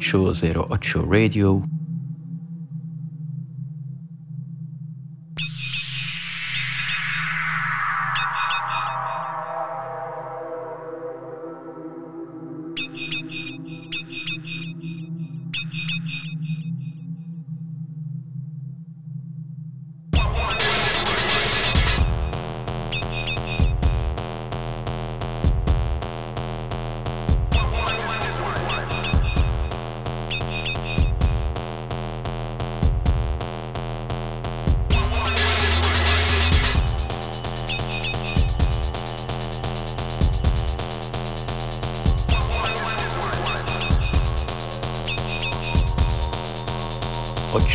[0.00, 1.62] Ocho zero ocho Radio.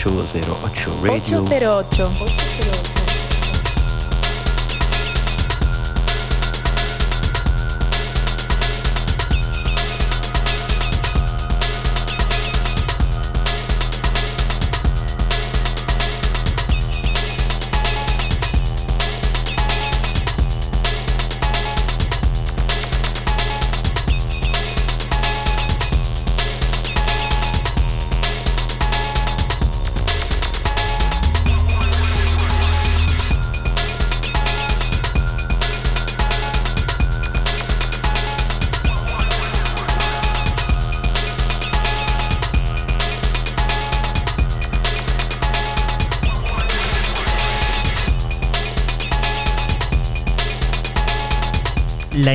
[0.06, 1.41] Ocho zero ocho Radio.
[1.41, 2.94] 808.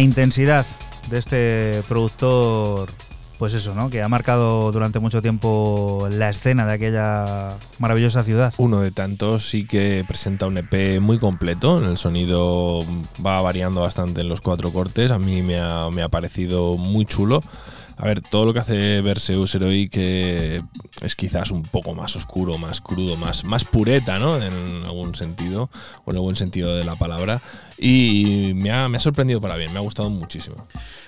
[0.00, 0.64] Intensidad
[1.10, 2.90] de este productor,
[3.38, 3.90] pues eso, ¿no?
[3.90, 7.48] Que ha marcado durante mucho tiempo la escena de aquella
[7.78, 8.54] maravillosa ciudad.
[8.56, 11.86] Uno de tantos sí que presenta un EP muy completo.
[11.86, 12.82] El sonido
[13.24, 15.10] va variando bastante en los cuatro cortes.
[15.10, 17.42] A mí me ha, parecido muy chulo.
[17.98, 20.62] A ver, todo lo que hace Verseus Heroic eh,
[21.02, 24.38] es quizás un poco más oscuro, más crudo, más, más pureta, ¿no?
[24.42, 25.68] En algún sentido,
[26.06, 27.42] o en el buen sentido de la palabra.
[27.82, 30.66] Y me ha, me ha sorprendido para bien, me ha gustado muchísimo.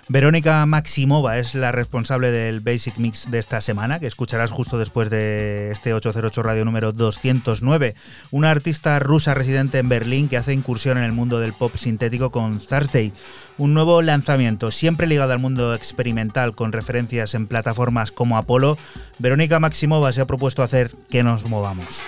[0.09, 5.11] Verónica Maximova es la responsable del Basic Mix de esta semana, que escucharás justo después
[5.11, 7.95] de este 808 Radio número 209.
[8.31, 12.31] Una artista rusa residente en Berlín que hace incursión en el mundo del pop sintético
[12.31, 13.13] con Thursday,
[13.59, 18.79] un nuevo lanzamiento siempre ligado al mundo experimental con referencias en plataformas como Apollo.
[19.19, 22.03] Verónica Maximova se ha propuesto hacer que nos movamos.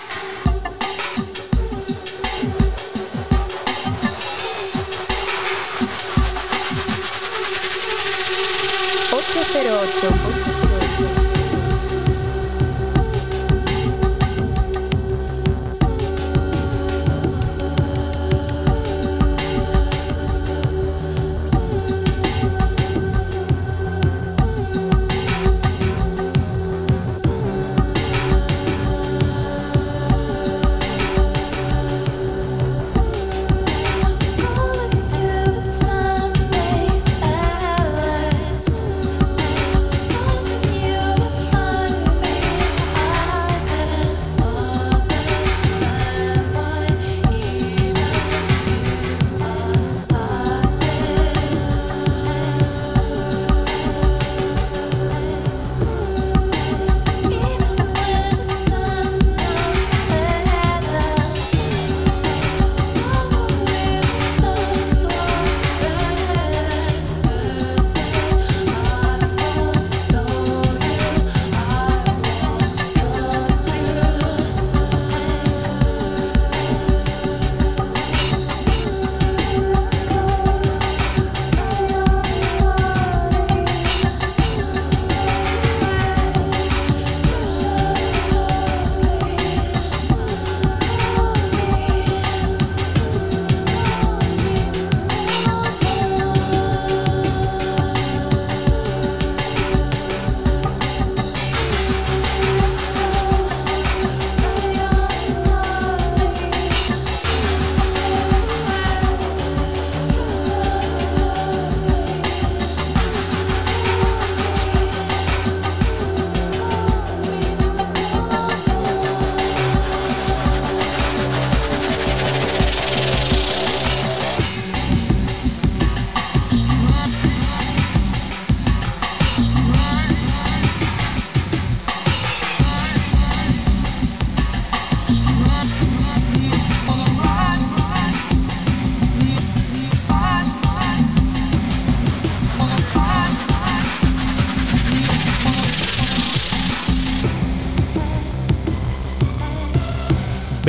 [9.77, 10.54] 808.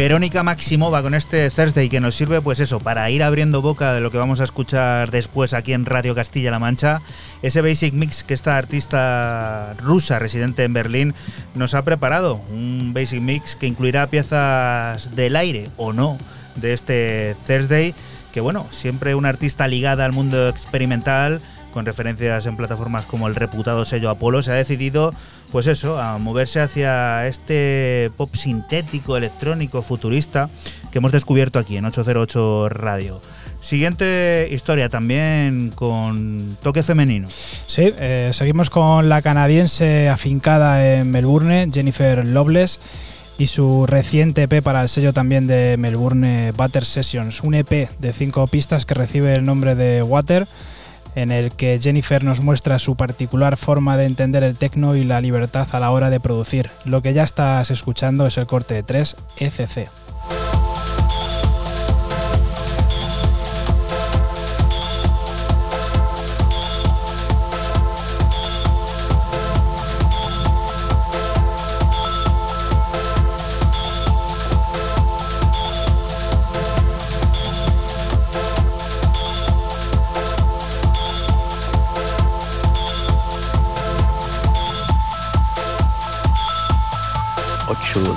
[0.07, 4.01] Verónica Maximova con este Thursday que nos sirve pues eso, para ir abriendo boca de
[4.01, 7.01] lo que vamos a escuchar después aquí en Radio Castilla-La Mancha,
[7.43, 11.15] ese basic mix que esta artista rusa residente en Berlín
[11.57, 16.19] nos ha preparado, un basic mix que incluirá piezas del aire o no
[16.55, 17.93] de este Thursday,
[18.33, 21.41] que bueno, siempre una artista ligada al mundo experimental,
[21.77, 25.13] con referencias en plataformas como el reputado sello Apolo, se ha decidido,
[25.53, 30.49] pues eso, a moverse hacia este pop sintético, electrónico, futurista
[30.91, 33.21] que hemos descubierto aquí en 808 Radio.
[33.61, 37.29] Siguiente historia también con toque femenino.
[37.67, 42.81] Sí, eh, seguimos con la canadiense afincada en Melbourne, Jennifer Loveless,
[43.37, 48.13] y su reciente EP para el sello también de Melbourne, Butter Sessions, un EP de
[48.15, 50.49] cinco pistas que recibe el nombre de Water
[51.17, 55.21] en el que Jennifer nos muestra su particular forma de entender el techno y la
[55.21, 56.71] libertad a la hora de producir.
[56.85, 59.89] Lo que ya estás escuchando es el corte de 3 ECC.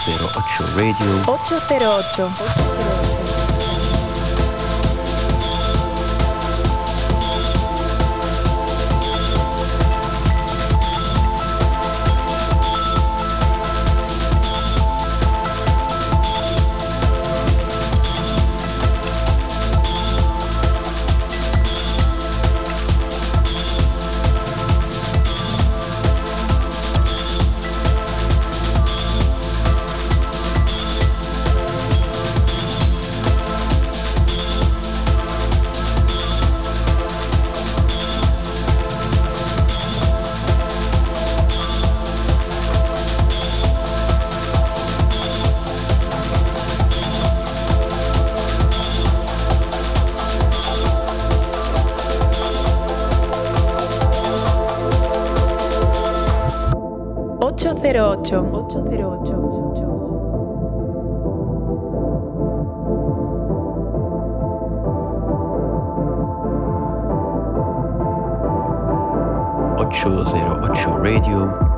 [0.10, 1.22] 808 Radio.
[1.28, 2.32] 808.
[2.32, 3.29] 808.
[69.90, 71.69] Ocho zero ocho Radio.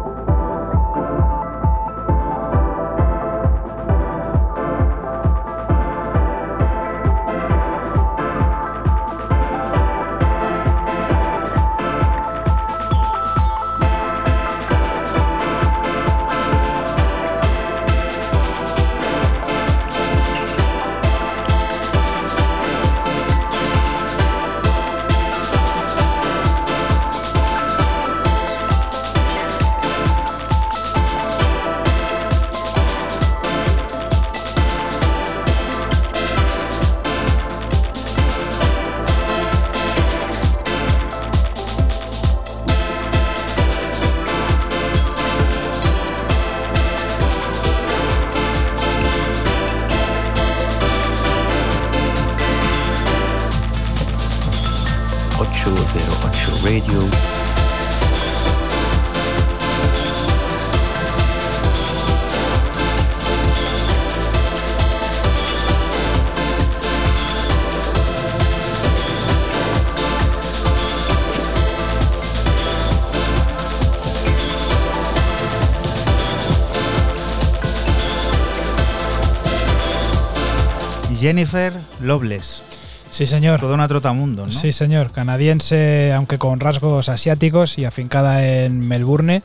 [81.21, 82.63] Jennifer Loveless.
[83.11, 83.59] Sí, señor.
[83.59, 84.51] Toda una trotamundo, ¿no?
[84.51, 85.11] Sí, señor.
[85.11, 89.43] Canadiense, aunque con rasgos asiáticos y afincada en Melbourne,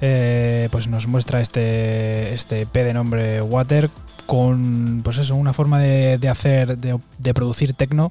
[0.00, 3.88] eh, pues nos muestra este, este EP de nombre Water
[4.26, 8.10] con, pues eso, una forma de, de hacer, de, de producir tecno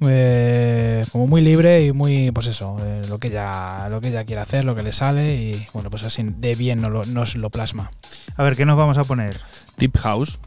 [0.00, 4.24] eh, como muy libre y muy, pues eso, eh, lo que ella, lo que ella
[4.24, 7.36] quiere hacer, lo que le sale y bueno, pues así de bien nos lo, nos
[7.36, 7.90] lo plasma.
[8.36, 9.40] A ver, ¿qué nos vamos a poner?
[9.78, 10.38] Deep House.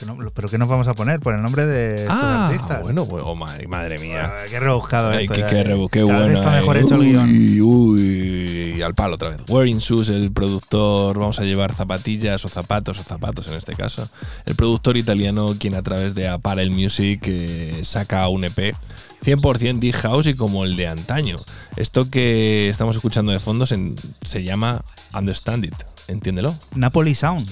[0.00, 1.20] ¿Qué no- ¿Pero qué nos vamos a poner?
[1.20, 2.82] Por el nombre de estos Ah, artistas.
[2.82, 4.32] bueno, pues, oh, madre, madre mía.
[4.32, 5.34] Ah, qué rebuscado Ay, esto.
[5.34, 6.26] qué, qué rebu- bueno.
[6.38, 6.80] está mejor eh.
[6.80, 7.28] hecho el guion.
[7.28, 9.42] Uy, uy, al palo otra vez.
[9.48, 14.08] Wearing Shoes, el productor, vamos a llevar zapatillas o zapatos o zapatos en este caso.
[14.46, 18.74] El productor italiano quien a través de Apparel Music eh, saca un EP
[19.22, 21.36] 100% Deep House y como el de antaño.
[21.76, 24.82] Esto que estamos escuchando de fondo se, se llama
[25.12, 25.74] Understand It,
[26.08, 26.54] entiéndelo.
[26.74, 27.46] Napoli Sound.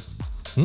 [0.57, 0.65] ¿Mm?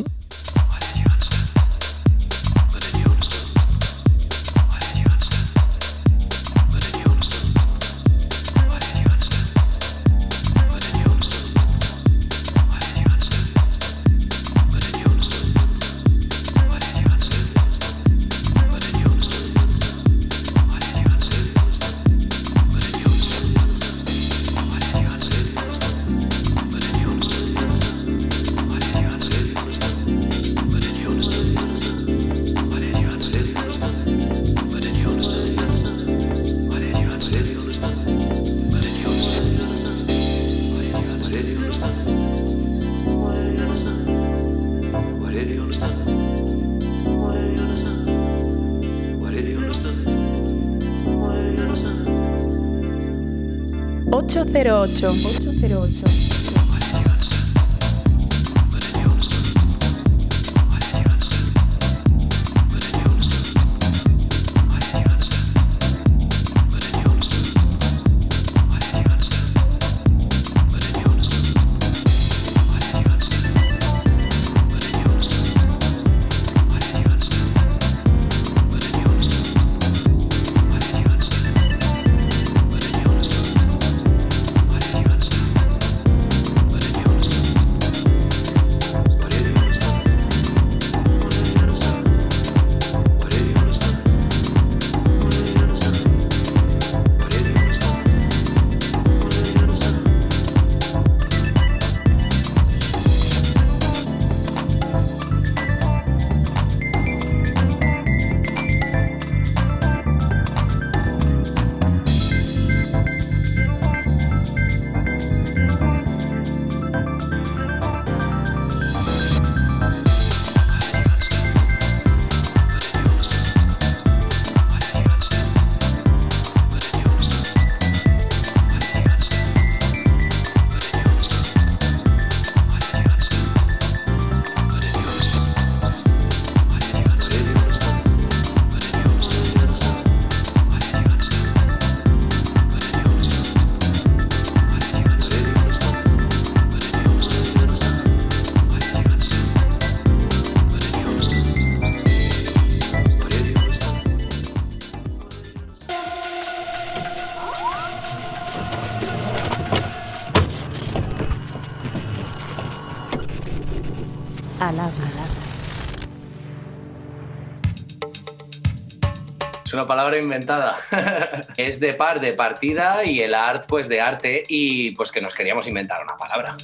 [169.84, 170.78] Una palabra inventada.
[171.58, 175.34] es de par de partida y el art pues de arte y pues que nos
[175.34, 176.56] queríamos inventar una palabra.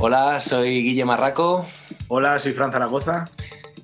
[0.00, 1.66] Hola, soy Guille Marraco.
[2.08, 3.26] Hola, soy Fran Zaragoza.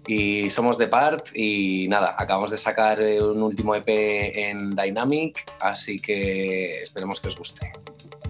[0.09, 5.45] Y somos de Part y nada, acabamos de sacar eh, un último EP en Dynamic,
[5.61, 7.73] así que esperemos que os guste.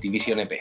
[0.00, 0.58] Division EP.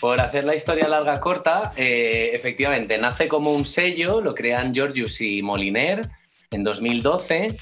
[0.00, 5.20] Por hacer la historia larga corta, eh, efectivamente, nace como un sello, lo crean Georgius
[5.20, 6.08] y Moliner
[6.56, 7.56] en 2012.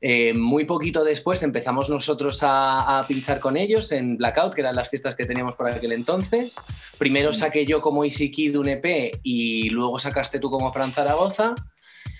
[0.00, 4.76] Eh, muy poquito después empezamos nosotros a, a, pinchar con ellos en Blackout, que eran
[4.76, 6.56] las fiestas que teníamos por aquel entonces.
[6.98, 11.54] Primero saqué yo como Easy Kid un EP y luego sacaste tú como Fran Zaragoza.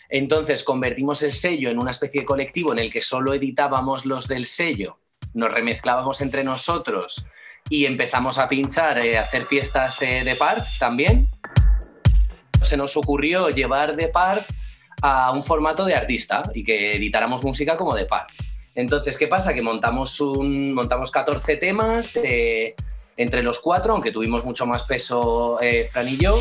[0.08, 4.28] Entonces convertimos el sello en una especie de colectivo en el que solo editábamos los
[4.28, 4.98] del sello,
[5.32, 7.26] nos remezclábamos entre nosotros
[7.68, 11.28] y empezamos a pinchar, eh, a hacer fiestas eh, de part también.
[12.62, 14.46] Se nos ocurrió llevar de part
[15.06, 18.30] a un formato de artista y que editáramos música como de part.
[18.74, 19.52] Entonces, ¿qué pasa?
[19.52, 22.74] Que montamos, un, montamos 14 temas eh,
[23.18, 26.40] entre los cuatro, aunque tuvimos mucho más peso eh, Fran y yo.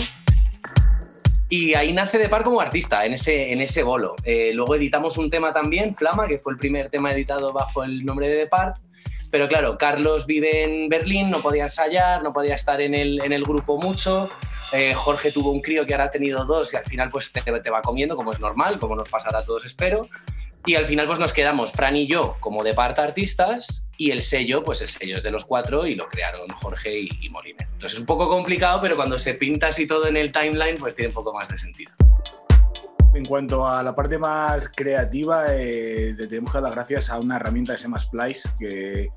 [1.49, 4.15] Y ahí nace de par como artista, en ese, en ese bolo.
[4.23, 8.05] Eh, luego editamos un tema también, Flama, que fue el primer tema editado bajo el
[8.05, 8.77] nombre de Depart.
[9.33, 13.33] Pero claro, Carlos vive en Berlín, no podía ensayar, no podía estar en el, en
[13.33, 14.29] el grupo mucho.
[14.71, 17.41] Eh, Jorge tuvo un crío que ahora ha tenido dos y al final pues te,
[17.41, 20.07] te, va comiendo, como es normal, como nos pasará a todos, espero.
[20.67, 24.21] Y al final pues nos quedamos Fran y yo como de parte artistas y el
[24.21, 27.65] sello, pues el sello es de los cuatro y lo crearon Jorge y, y Moliner.
[27.71, 30.93] Entonces es un poco complicado, pero cuando se pinta así todo en el timeline, pues
[30.93, 31.91] tiene un poco más de sentido.
[33.13, 37.35] En cuanto a la parte más creativa, eh, tenemos que dar las gracias a una
[37.35, 39.11] herramienta que se llama Splice, que,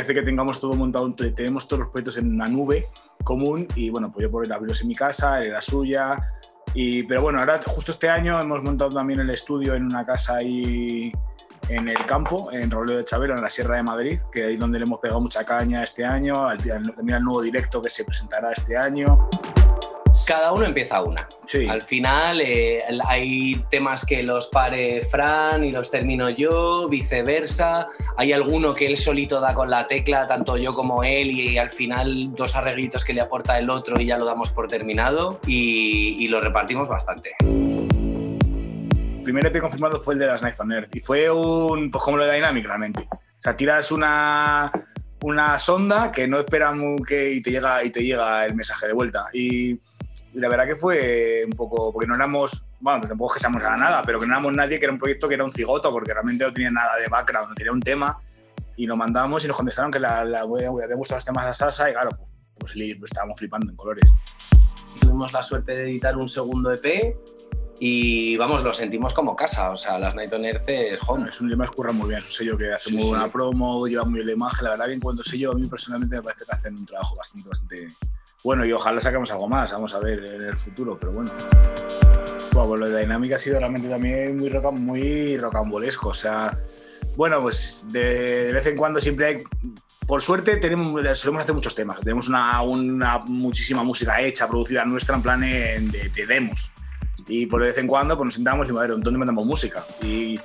[0.00, 2.86] hace que tengamos todo montado, tenemos todos los proyectos en una nube
[3.24, 6.18] común y bueno, pues yo por abrirlos en mi casa, en la suya.
[6.74, 10.36] Y, pero bueno, ahora justo este año hemos montado también el estudio en una casa
[10.36, 11.12] ahí
[11.68, 14.78] en el campo, en Robledo de Chabelo, en la Sierra de Madrid, que ahí donde
[14.78, 16.34] le hemos pegado mucha caña este año,
[16.94, 19.28] también al nuevo directo que se presentará este año.
[20.26, 21.26] Cada uno empieza una.
[21.44, 21.66] Sí.
[21.66, 27.88] Al final eh, hay temas que los pare Fran y los termino yo, viceversa.
[28.16, 31.70] Hay alguno que él solito da con la tecla, tanto yo como él, y al
[31.70, 36.16] final dos arreglitos que le aporta el otro y ya lo damos por terminado y,
[36.18, 37.34] y lo repartimos bastante.
[37.40, 42.02] El primer EP confirmado fue el de las Nights on Earth y fue un, pues
[42.04, 43.08] como lo de Dynamic realmente.
[43.10, 44.70] O sea, tiras una,
[45.22, 46.74] una sonda que no espera
[47.06, 49.78] que y te llega y te llega el mensaje de vuelta y
[50.34, 53.62] y la verdad que fue un poco, porque no éramos, bueno, tampoco es que seamos
[53.62, 55.90] a nada, pero que no éramos nadie, que era un proyecto que era un cigoto,
[55.90, 58.18] porque realmente no tenía nada de background, no tenía un tema,
[58.76, 61.90] y lo mandamos y nos contestaron que la, la, había gustado los temas a Sasa,
[61.90, 62.10] y claro,
[62.58, 64.10] pues, pues estábamos flipando en colores.
[65.00, 67.14] Tuvimos la suerte de editar un segundo EP,
[67.84, 71.24] y vamos, lo sentimos como casa, o sea, las Night on Earth es home.
[71.24, 73.26] Es un tema que curra muy bien, es un sello que hace sí, muy buena
[73.26, 73.32] sí.
[73.32, 76.14] promo, lleva muy bien la imagen, la verdad que en cuanto sello a mí personalmente
[76.14, 77.88] me parece que hacen un trabajo bastante, bastante
[78.44, 81.30] bueno y ojalá saquemos algo más, vamos a ver en el futuro, pero bueno.
[82.52, 86.56] Bueno, pues lo de Dynamic ha sido realmente también muy, roca, muy rocambolesco, o sea,
[87.16, 89.36] bueno, pues de, de, vez en cuando siempre hay,
[90.06, 95.16] por suerte tenemos, solemos hacer muchos temas, tenemos una, una muchísima música hecha, producida nuestra
[95.16, 95.80] en plan de,
[96.14, 96.70] de, demos.
[97.28, 99.46] Y por de vez en cuando pues nos sentamos y decimos, a ver, ¿dónde mandamos
[99.46, 99.82] música?
[100.02, 100.38] Y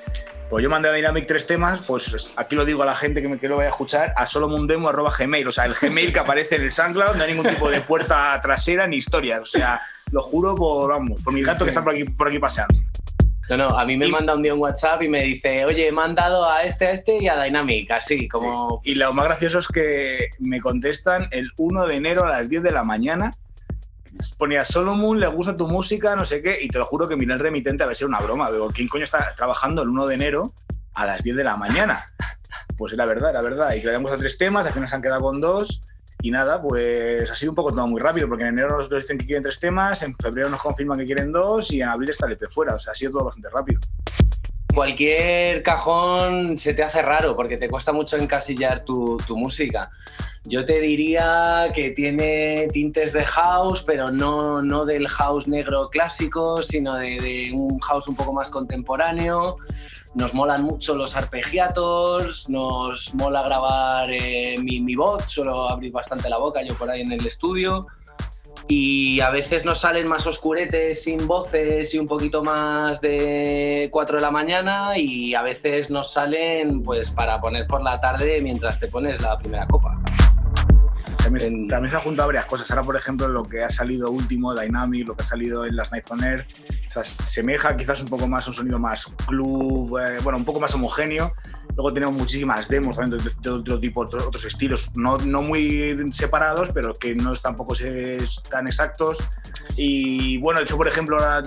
[0.49, 3.27] pues yo mandé a Dynamic tres temas, pues aquí lo digo a la gente que
[3.27, 6.63] me que lo vaya a escuchar, a solomundemo.gmail, o sea, el Gmail que aparece en
[6.63, 10.55] el SoundCloud, no hay ningún tipo de puerta trasera ni historias, o sea, lo juro
[10.55, 12.79] por, vamos, por mi gato que está por aquí, por aquí paseando.
[13.49, 15.91] No, no, a mí me manda un día un WhatsApp y me dice, oye, he
[15.91, 18.81] mandado a este, a este y a Dynamic, así como...
[18.83, 18.91] Sí.
[18.91, 22.61] Y lo más gracioso es que me contestan el 1 de enero a las 10
[22.61, 23.31] de la mañana
[24.37, 27.33] ponía Solomon, le gusta tu música, no sé qué, y te lo juro que miré
[27.33, 28.51] el remitente a ver si era una broma.
[28.51, 30.53] Digo, ¿quién coño está trabajando el 1 de enero
[30.93, 32.05] a las 10 de la mañana?
[32.77, 33.73] Pues era verdad, era verdad.
[33.73, 35.81] Y que le habíamos a tres temas, al final se han quedado con dos.
[36.21, 39.17] Y nada, pues ha sido un poco todo muy rápido, porque en enero nos dicen
[39.17, 42.25] que quieren tres temas, en febrero nos confirman que quieren dos y en abril está
[42.25, 42.75] el EP fuera.
[42.75, 43.79] O sea, ha sido todo bastante rápido
[44.77, 49.89] cualquier cajón se te hace raro porque te cuesta mucho encasillar tu, tu, música.
[50.43, 56.61] Yo te diría que tiene tintes de house, pero no, no del house negro clásico,
[56.61, 59.55] sino de, un house un poco más contemporáneo.
[60.13, 66.29] Nos molan mucho los arpegiatos, nos mola grabar eh, mi, mi voz, suelo abrir bastante
[66.29, 67.87] la boca yo por ahí en el estudio
[68.67, 74.17] y a veces nos salen más oscuretes sin voces y un poquito más de 4
[74.17, 78.79] de la mañana y a veces nos salen pues para poner por la tarde mientras
[78.79, 79.97] te pones la primera copa.
[81.29, 82.69] También, también se han juntado varias cosas.
[82.71, 85.91] Ahora, por ejemplo, lo que ha salido último, Dynamic, lo que ha salido en las
[85.91, 86.47] Night on Air,
[86.87, 90.45] o sea, semeja quizás un poco más a un sonido más club, eh, bueno, un
[90.45, 91.33] poco más homogéneo.
[91.75, 95.95] Luego tenemos muchísimas demos también de, de otro tipo, otro- otros estilos, no, no muy
[96.11, 98.17] separados, pero que no es tampoco se-
[98.49, 99.17] tan exactos.
[99.75, 101.43] Y bueno, de hecho, por ejemplo, ahora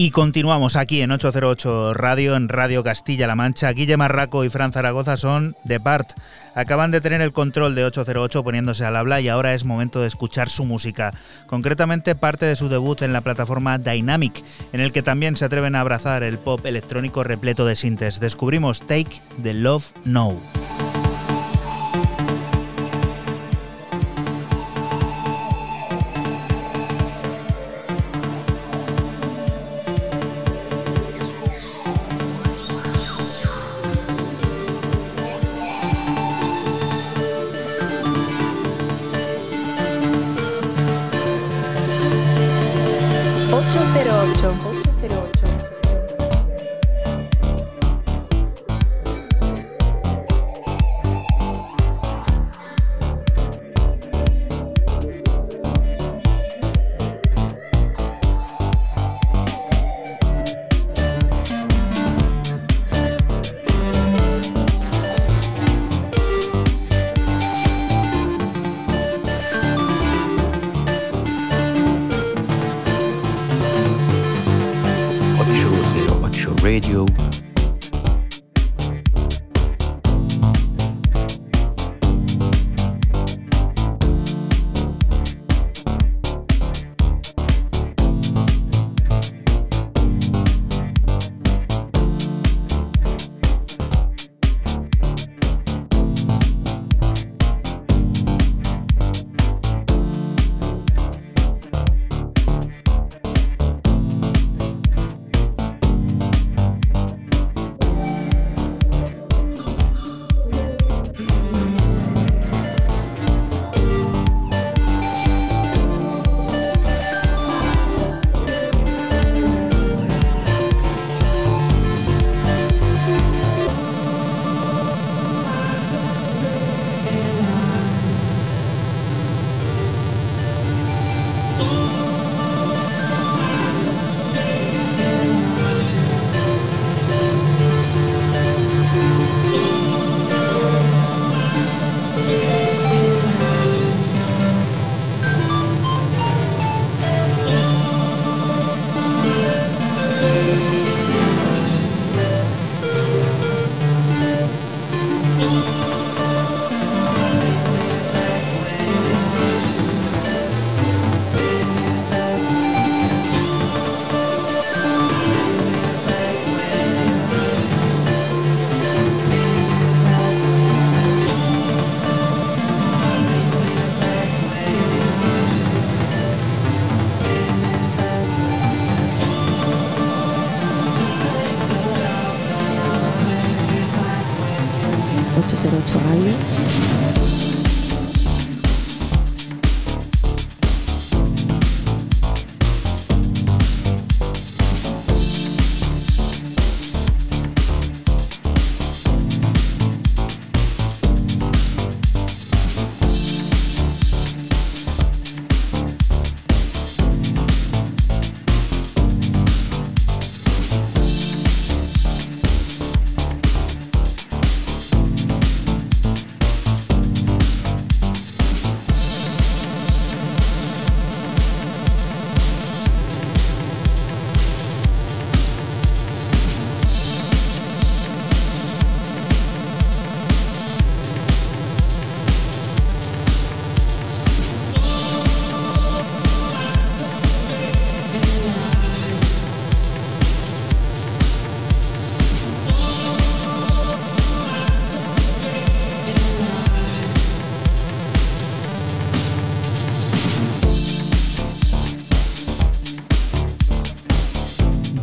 [0.01, 3.73] Y continuamos aquí en 808 Radio, en Radio Castilla-La Mancha.
[3.73, 6.11] Guille Marraco y Fran Zaragoza son de part.
[6.55, 10.07] Acaban de tener el control de 808 poniéndose al habla y ahora es momento de
[10.07, 11.11] escuchar su música.
[11.47, 15.75] Concretamente parte de su debut en la plataforma Dynamic, en el que también se atreven
[15.75, 18.21] a abrazar el pop electrónico repleto de sintes.
[18.21, 20.39] Descubrimos Take the Love Now.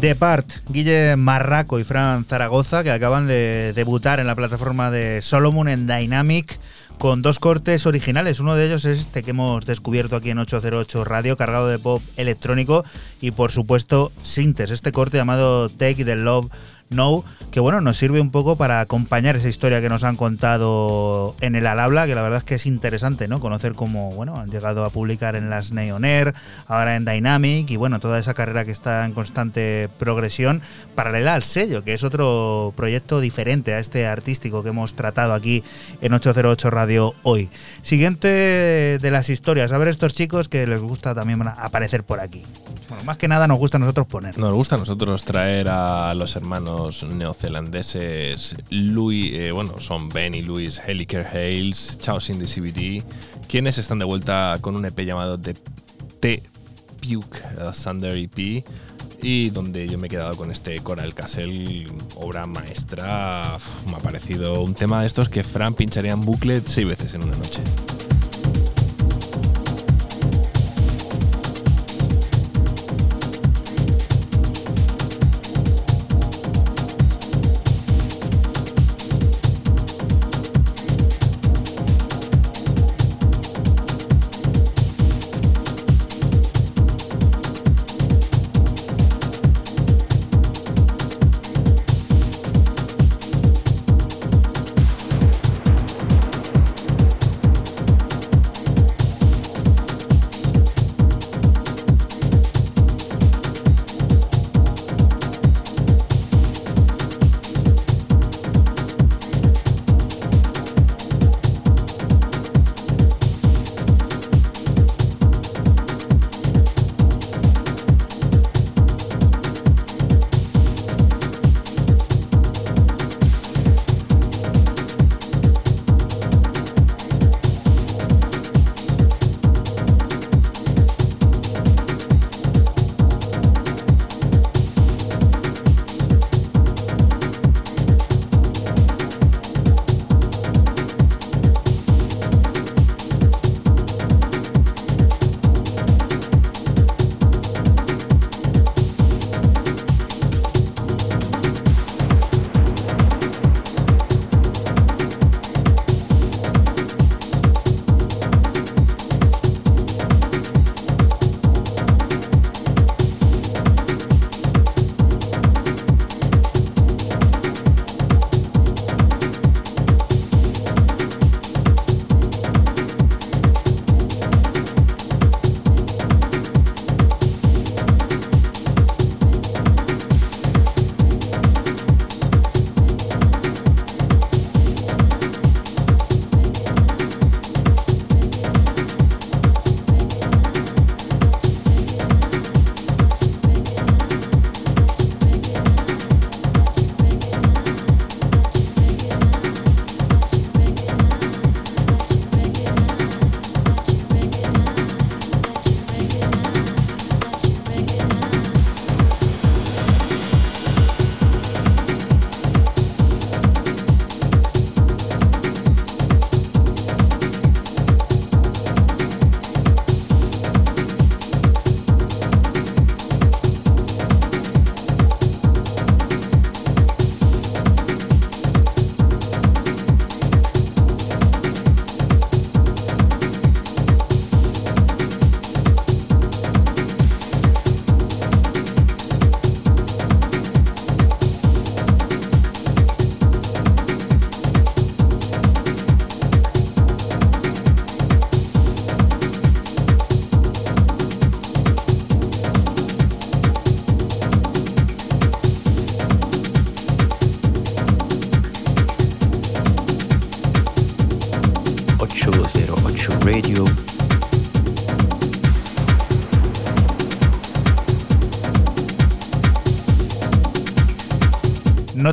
[0.06, 5.66] Depart, Guille Marraco y Fran Zaragoza, que acaban de debutar en la plataforma de Solomon
[5.66, 6.60] en Dynamic
[6.98, 8.38] con dos cortes originales.
[8.38, 12.02] Uno de ellos es este que hemos descubierto aquí en 808 Radio, cargado de pop
[12.16, 12.84] electrónico
[13.20, 16.52] y por supuesto sintes, este corte llamado Take the Love
[16.88, 21.34] No, que bueno, nos sirve un poco para acompañar esa historia que nos han contado
[21.40, 23.40] en el Al Habla, que la verdad es que es interesante, ¿no?
[23.40, 26.34] Conocer cómo, bueno, han llegado a publicar en las Neon Air,
[26.68, 30.62] ahora en Dynamic, y bueno, toda esa carrera que está en constante progresión,
[30.94, 35.64] paralela al sello, que es otro proyecto diferente a este artístico que hemos tratado aquí
[36.00, 37.48] en 808 Radio hoy.
[37.82, 42.44] Siguiente de las historias, a ver estos chicos que les gusta también aparecer por aquí.
[42.88, 44.38] Bueno, más que nada nos gusta a nosotros poner.
[44.38, 46.75] Nos gusta a nosotros traer a los hermanos
[47.08, 53.04] neozelandeses Louis, eh, bueno, son Ben y Louis Heliker Hales, Chaos in the CBD,
[53.48, 55.54] quienes están de vuelta con un EP llamado The
[56.20, 56.42] T
[57.00, 58.64] Puke uh, Thunder EP
[59.22, 61.86] y donde yo me he quedado con este Coral Castle,
[62.16, 63.58] obra maestra.
[63.90, 67.24] Me ha parecido un tema de estos que Fran pincharía en booklet seis veces en
[67.24, 67.62] una noche.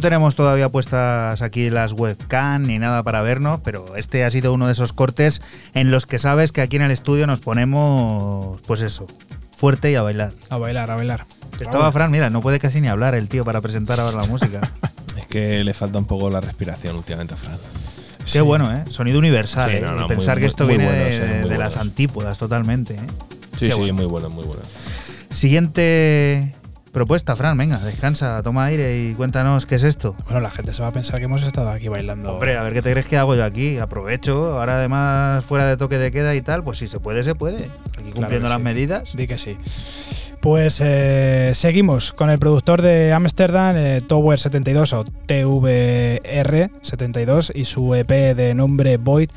[0.03, 4.67] Tenemos todavía puestas aquí las webcam ni nada para vernos, pero este ha sido uno
[4.67, 5.41] de esos cortes
[5.73, 9.07] en los que sabes que aquí en el estudio nos ponemos, pues eso,
[9.55, 10.33] fuerte y a bailar.
[10.49, 11.25] A bailar, a bailar.
[11.57, 14.73] Estaba Fran, mira, no puede casi ni hablar el tío para presentar ahora la música.
[15.17, 17.57] Es que le falta un poco la respiración últimamente a Fran.
[18.31, 18.83] Qué bueno, ¿eh?
[18.89, 19.81] Sonido universal, Sí, ¿eh?
[19.81, 23.07] no, no, y pensar muy- que esto viene bueno, de, las antípodas totalmente, ¿eh?
[23.53, 23.93] Sí, Qué sí, bueno.
[23.93, 24.61] muy bueno, muy bueno.
[25.31, 26.55] Siguiente
[26.93, 27.57] propuesta, Fran.
[27.57, 30.15] Venga, descansa, toma aire y cuéntanos qué es esto.
[30.25, 32.31] Bueno, la gente se va a pensar que hemos estado aquí bailando.
[32.31, 33.79] Hombre, a ver qué te crees que hago yo aquí.
[33.79, 34.57] Aprovecho.
[34.57, 37.69] Ahora, además, fuera de toque de queda y tal, pues si se puede, se puede.
[37.99, 38.63] Aquí cumpliendo las sí.
[38.63, 39.17] medidas.
[39.17, 39.57] Di que sí.
[40.43, 47.63] Pues eh, seguimos con el productor de Amsterdam, eh, Tower 72 o TVR 72 y
[47.63, 49.29] su EP de nombre Void,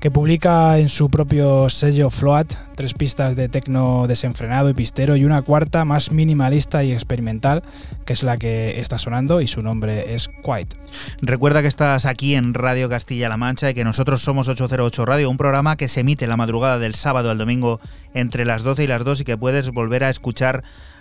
[0.00, 5.24] que publica en su propio sello Float tres pistas de tecno desenfrenado y pistero y
[5.24, 7.62] una cuarta más minimalista y experimental,
[8.06, 10.74] que es la que está sonando y su nombre es Quiet.
[11.20, 15.36] Recuerda que estás aquí en Radio Castilla-La Mancha y que nosotros somos 808 Radio, un
[15.36, 17.80] programa que se emite la madrugada del sábado al domingo
[18.14, 20.53] entre las 12 y las 2 y que puedes volver a escuchar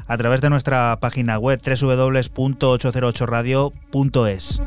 [0.08, 4.62] a través de nuestra página web www.808radio.es.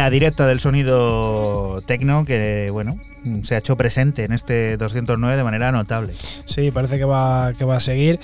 [0.00, 2.96] La directa del sonido tecno que, bueno,
[3.42, 6.14] se ha hecho presente en este 209 de manera notable.
[6.46, 8.18] Sí, parece que va, que va a seguir.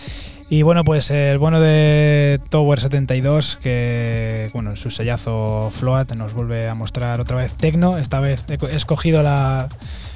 [0.48, 6.32] Y bueno, pues el bueno de Tower 72, que bueno, en su sellazo Float nos
[6.32, 7.98] vuelve a mostrar otra vez Tecno.
[7.98, 9.68] Esta vez he co- he escogido la,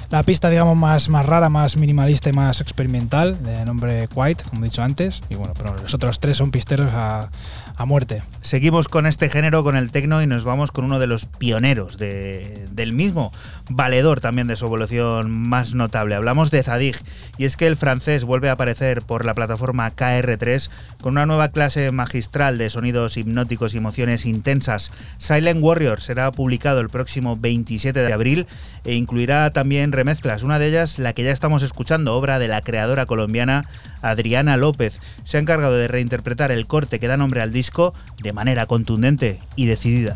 [0.09, 4.61] la pista, digamos, más, más rara, más minimalista y más experimental, de nombre Quiet, como
[4.61, 5.21] he dicho antes.
[5.29, 7.29] Y bueno, pero los otros tres son pisteros a,
[7.75, 8.23] a muerte.
[8.41, 11.97] Seguimos con este género, con el tecno, y nos vamos con uno de los pioneros
[11.99, 13.31] de- del mismo,
[13.69, 16.15] valedor también de su evolución más notable.
[16.15, 16.97] Hablamos de Zadig,
[17.41, 20.69] y es que el francés vuelve a aparecer por la plataforma KR3
[21.01, 24.91] con una nueva clase magistral de sonidos hipnóticos y emociones intensas.
[25.17, 28.45] Silent Warrior será publicado el próximo 27 de abril
[28.83, 32.61] e incluirá también remezclas, una de ellas la que ya estamos escuchando, obra de la
[32.61, 33.65] creadora colombiana
[34.03, 34.99] Adriana López.
[35.23, 39.39] Se ha encargado de reinterpretar el corte que da nombre al disco de manera contundente
[39.55, 40.15] y decidida.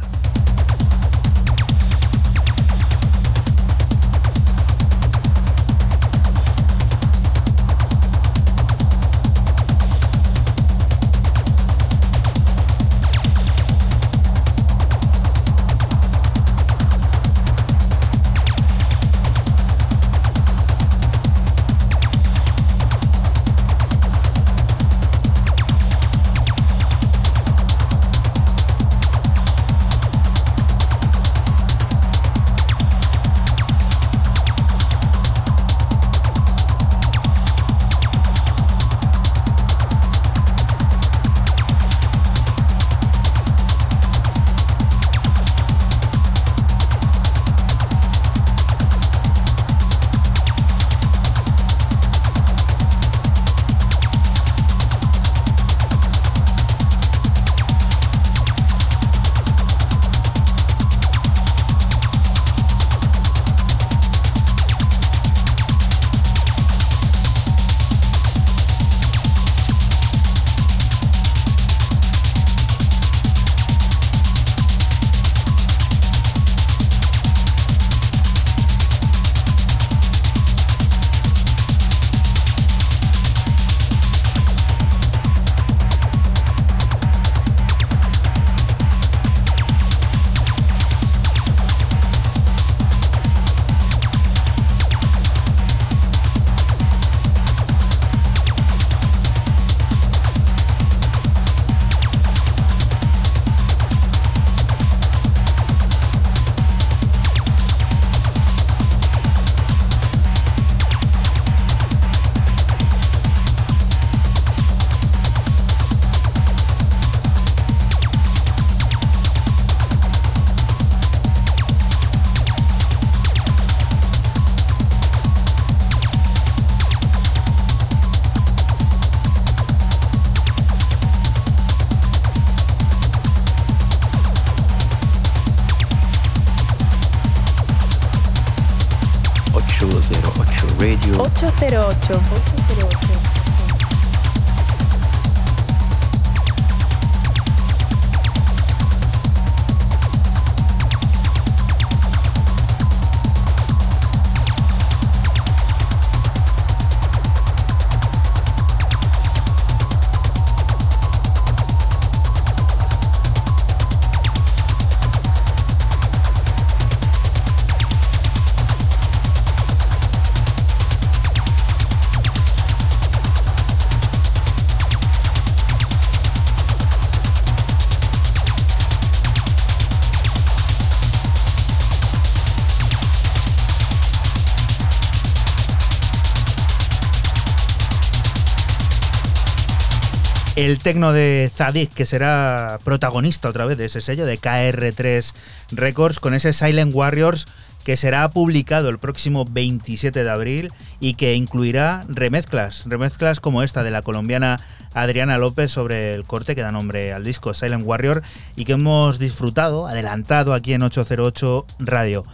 [190.66, 195.34] El tecno de Zadig, que será protagonista otra vez de ese sello de KR3
[195.72, 197.46] Records, con ese Silent Warriors
[197.84, 203.84] que será publicado el próximo 27 de abril y que incluirá remezclas, remezclas como esta
[203.84, 204.60] de la colombiana
[204.96, 208.24] Adriana López sobre el corte que da nombre al disco Silent Warrior
[208.56, 212.26] y que hemos disfrutado, adelantado aquí en 808 Radio.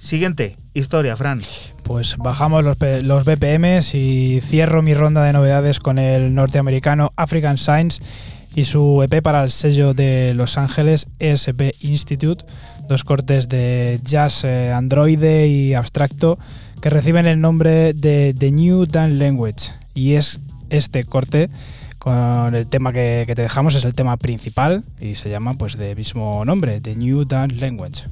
[0.00, 1.42] Siguiente historia, Fran.
[1.82, 7.58] Pues bajamos los, los BPMs y cierro mi ronda de novedades con el norteamericano African
[7.58, 8.00] Science
[8.54, 12.44] y su EP para el sello de Los Ángeles ESP Institute,
[12.88, 16.38] dos cortes de jazz eh, androide y abstracto
[16.80, 21.50] que reciben el nombre de The New Dance Language y es este corte
[21.98, 25.94] con el tema que, te dejamos es el tema principal y se llama pues de
[25.94, 28.04] mismo nombre, The New Dance Language.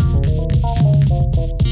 [0.00, 1.69] Thank you.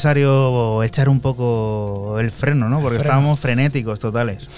[0.00, 2.80] Necesario echar un poco el freno, ¿no?
[2.80, 4.48] Porque estábamos frenéticos totales.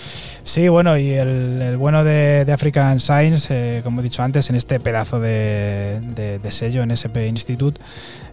[0.45, 4.79] Sí, bueno, y el, bueno de, African Science, eh, como he dicho antes, en este
[4.79, 7.81] pedazo de, sello en SP Institute,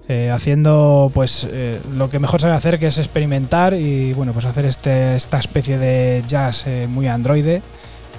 [0.08, 4.46] eh, haciendo pues eh, lo que mejor sabe hacer, que es experimentar y bueno, pues
[4.46, 7.62] hacer este, esta especie de jazz muy androide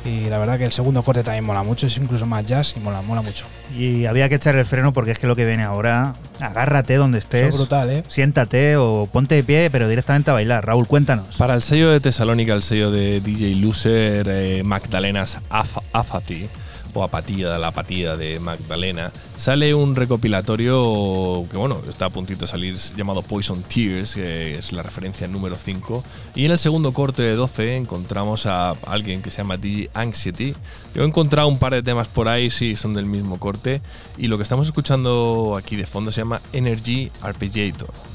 [0.05, 2.81] Y la verdad que el segundo corte también mola mucho, es incluso más jazz y
[2.81, 3.47] mola, mola mucho.
[3.77, 7.19] Y había que echar el freno porque es que lo que viene ahora, agárrate donde
[7.19, 7.43] estés.
[7.49, 8.05] Eso es brutal, ¿eh?
[8.09, 10.65] Siéntate o ponte de pie, pero directamente a bailar.
[10.67, 11.37] Raúl, cuéntanos.
[11.37, 16.49] Para el sello de Tesalónica, el sello de DJ Loser, eh, Magdalenas Af- Afati,
[16.95, 22.47] o Apatía, la apatía de Magdalena, sale un recopilatorio que, bueno, está a puntito de
[22.47, 26.05] salir llamado Poison Tears, que es la referencia número 5.
[26.35, 30.55] Y en el segundo corte de 12 encontramos a alguien que se llama DJ Anxiety.
[30.95, 33.81] Yo he encontrado un par de temas por ahí, sí, son del mismo corte.
[34.19, 38.10] Y lo que estamos escuchando aquí de fondo se llama Energy Arpeggiator.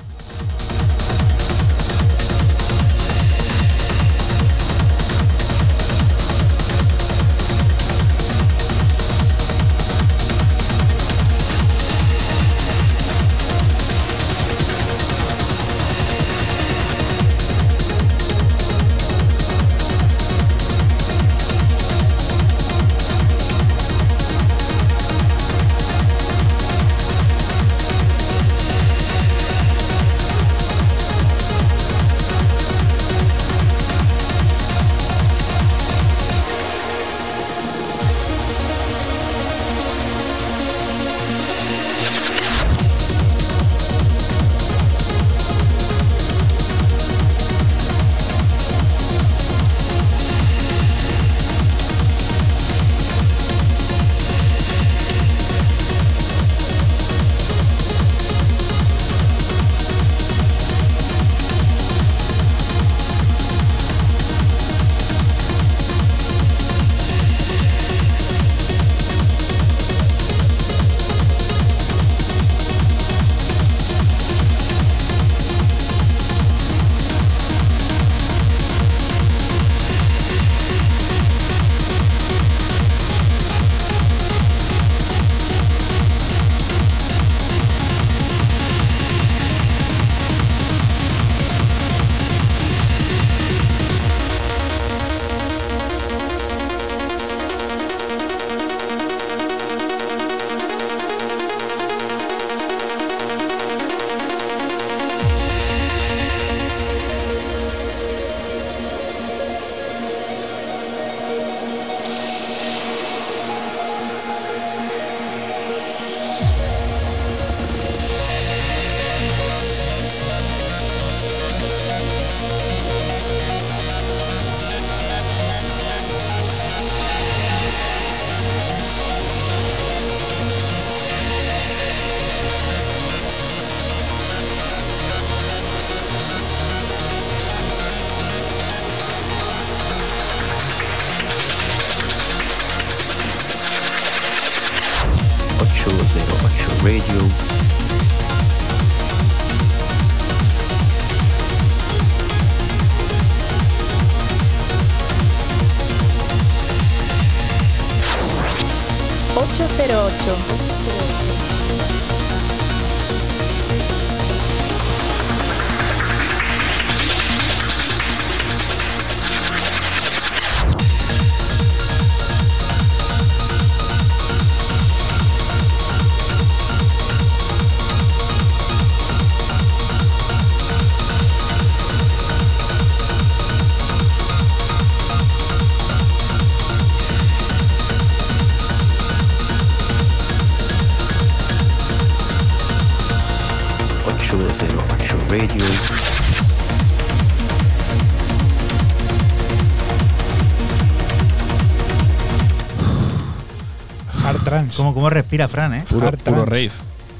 [204.95, 205.85] ¿Cómo, respira Fran, eh?
[205.89, 206.09] Puro,
[206.45, 206.71] rave.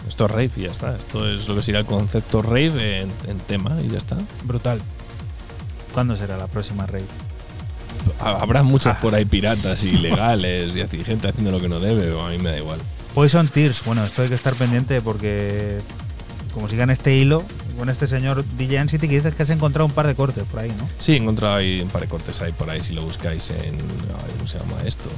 [0.07, 0.95] Esto es rave y ya está.
[0.95, 4.17] Esto es lo que sería el concepto rave en, en tema y ya está.
[4.43, 4.79] Brutal.
[5.93, 7.05] ¿Cuándo será la próxima rave?
[8.19, 11.79] Ha- Habrá muchas por ahí piratas y ilegales y así, gente haciendo lo que no
[11.79, 12.79] debe, pero a mí me da igual.
[13.13, 15.79] Poison Tears, bueno, esto hay que estar pendiente porque
[16.53, 17.43] como sigan este hilo
[17.77, 20.59] con este señor DJ City que dices que has encontrado un par de cortes por
[20.61, 20.87] ahí, ¿no?
[20.99, 23.77] Sí, he encontrado ahí un par de cortes ahí por ahí si lo buscáis en.
[24.37, 25.09] ¿Cómo se llama esto?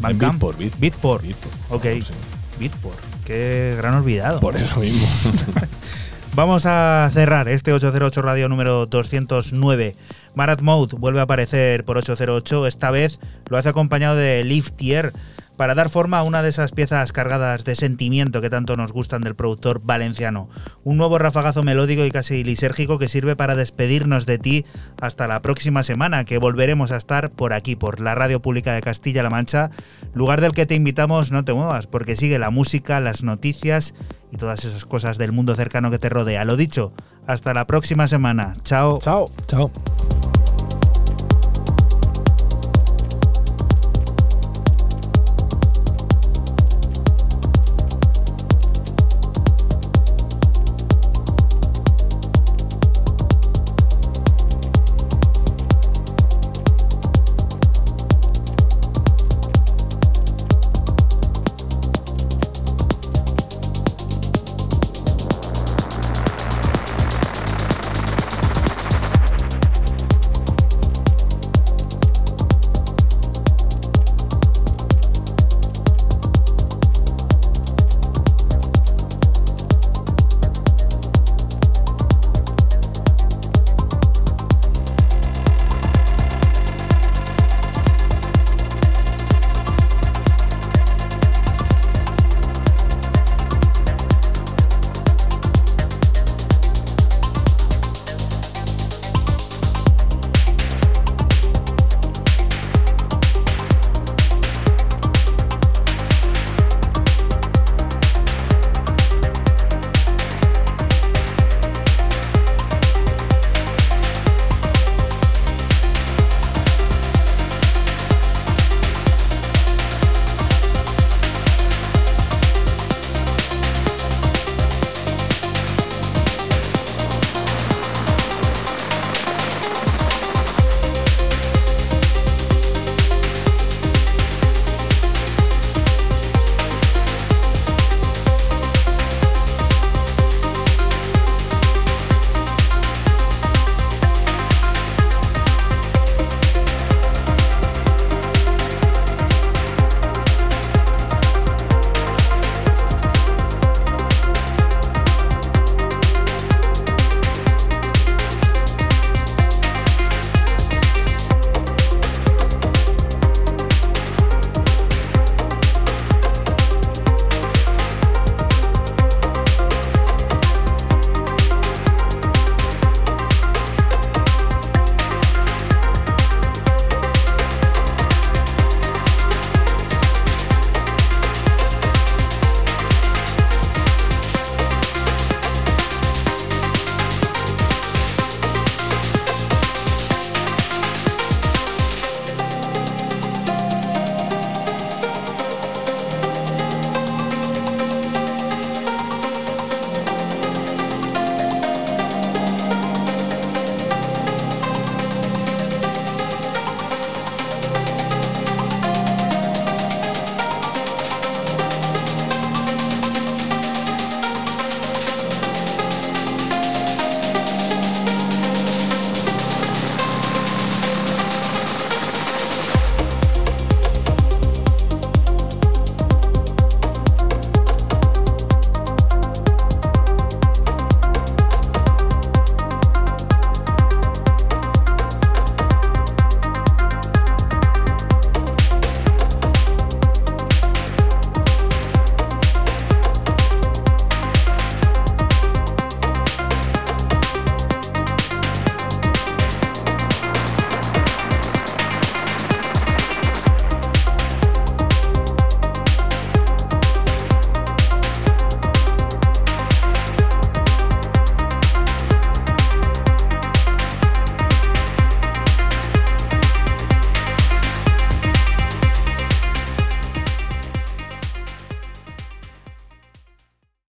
[0.00, 0.32] Bandcamp.
[0.34, 1.22] Beatport, Beat- Beatport.
[1.22, 1.82] Beatport, Ok.
[2.06, 2.12] sí.
[2.58, 2.98] Beatport.
[3.24, 4.40] Qué gran olvidado.
[4.40, 5.06] Por eso mismo.
[6.34, 9.96] Vamos a cerrar este 808 Radio número 209.
[10.34, 12.66] Marat Mode vuelve a aparecer por 808.
[12.66, 15.12] Esta vez lo hace acompañado de Liftier
[15.58, 19.22] para dar forma a una de esas piezas cargadas de sentimiento que tanto nos gustan
[19.22, 20.48] del productor valenciano.
[20.84, 24.64] Un nuevo rafagazo melódico y casi lisérgico que sirve para despedirnos de ti
[25.00, 28.82] hasta la próxima semana, que volveremos a estar por aquí, por la Radio Pública de
[28.82, 29.72] Castilla-La Mancha,
[30.14, 33.94] lugar del que te invitamos no te muevas, porque sigue la música, las noticias
[34.30, 36.44] y todas esas cosas del mundo cercano que te rodea.
[36.44, 36.92] Lo dicho,
[37.26, 38.54] hasta la próxima semana.
[38.62, 39.00] Chao.
[39.00, 39.26] Chao.
[39.48, 39.72] Chao.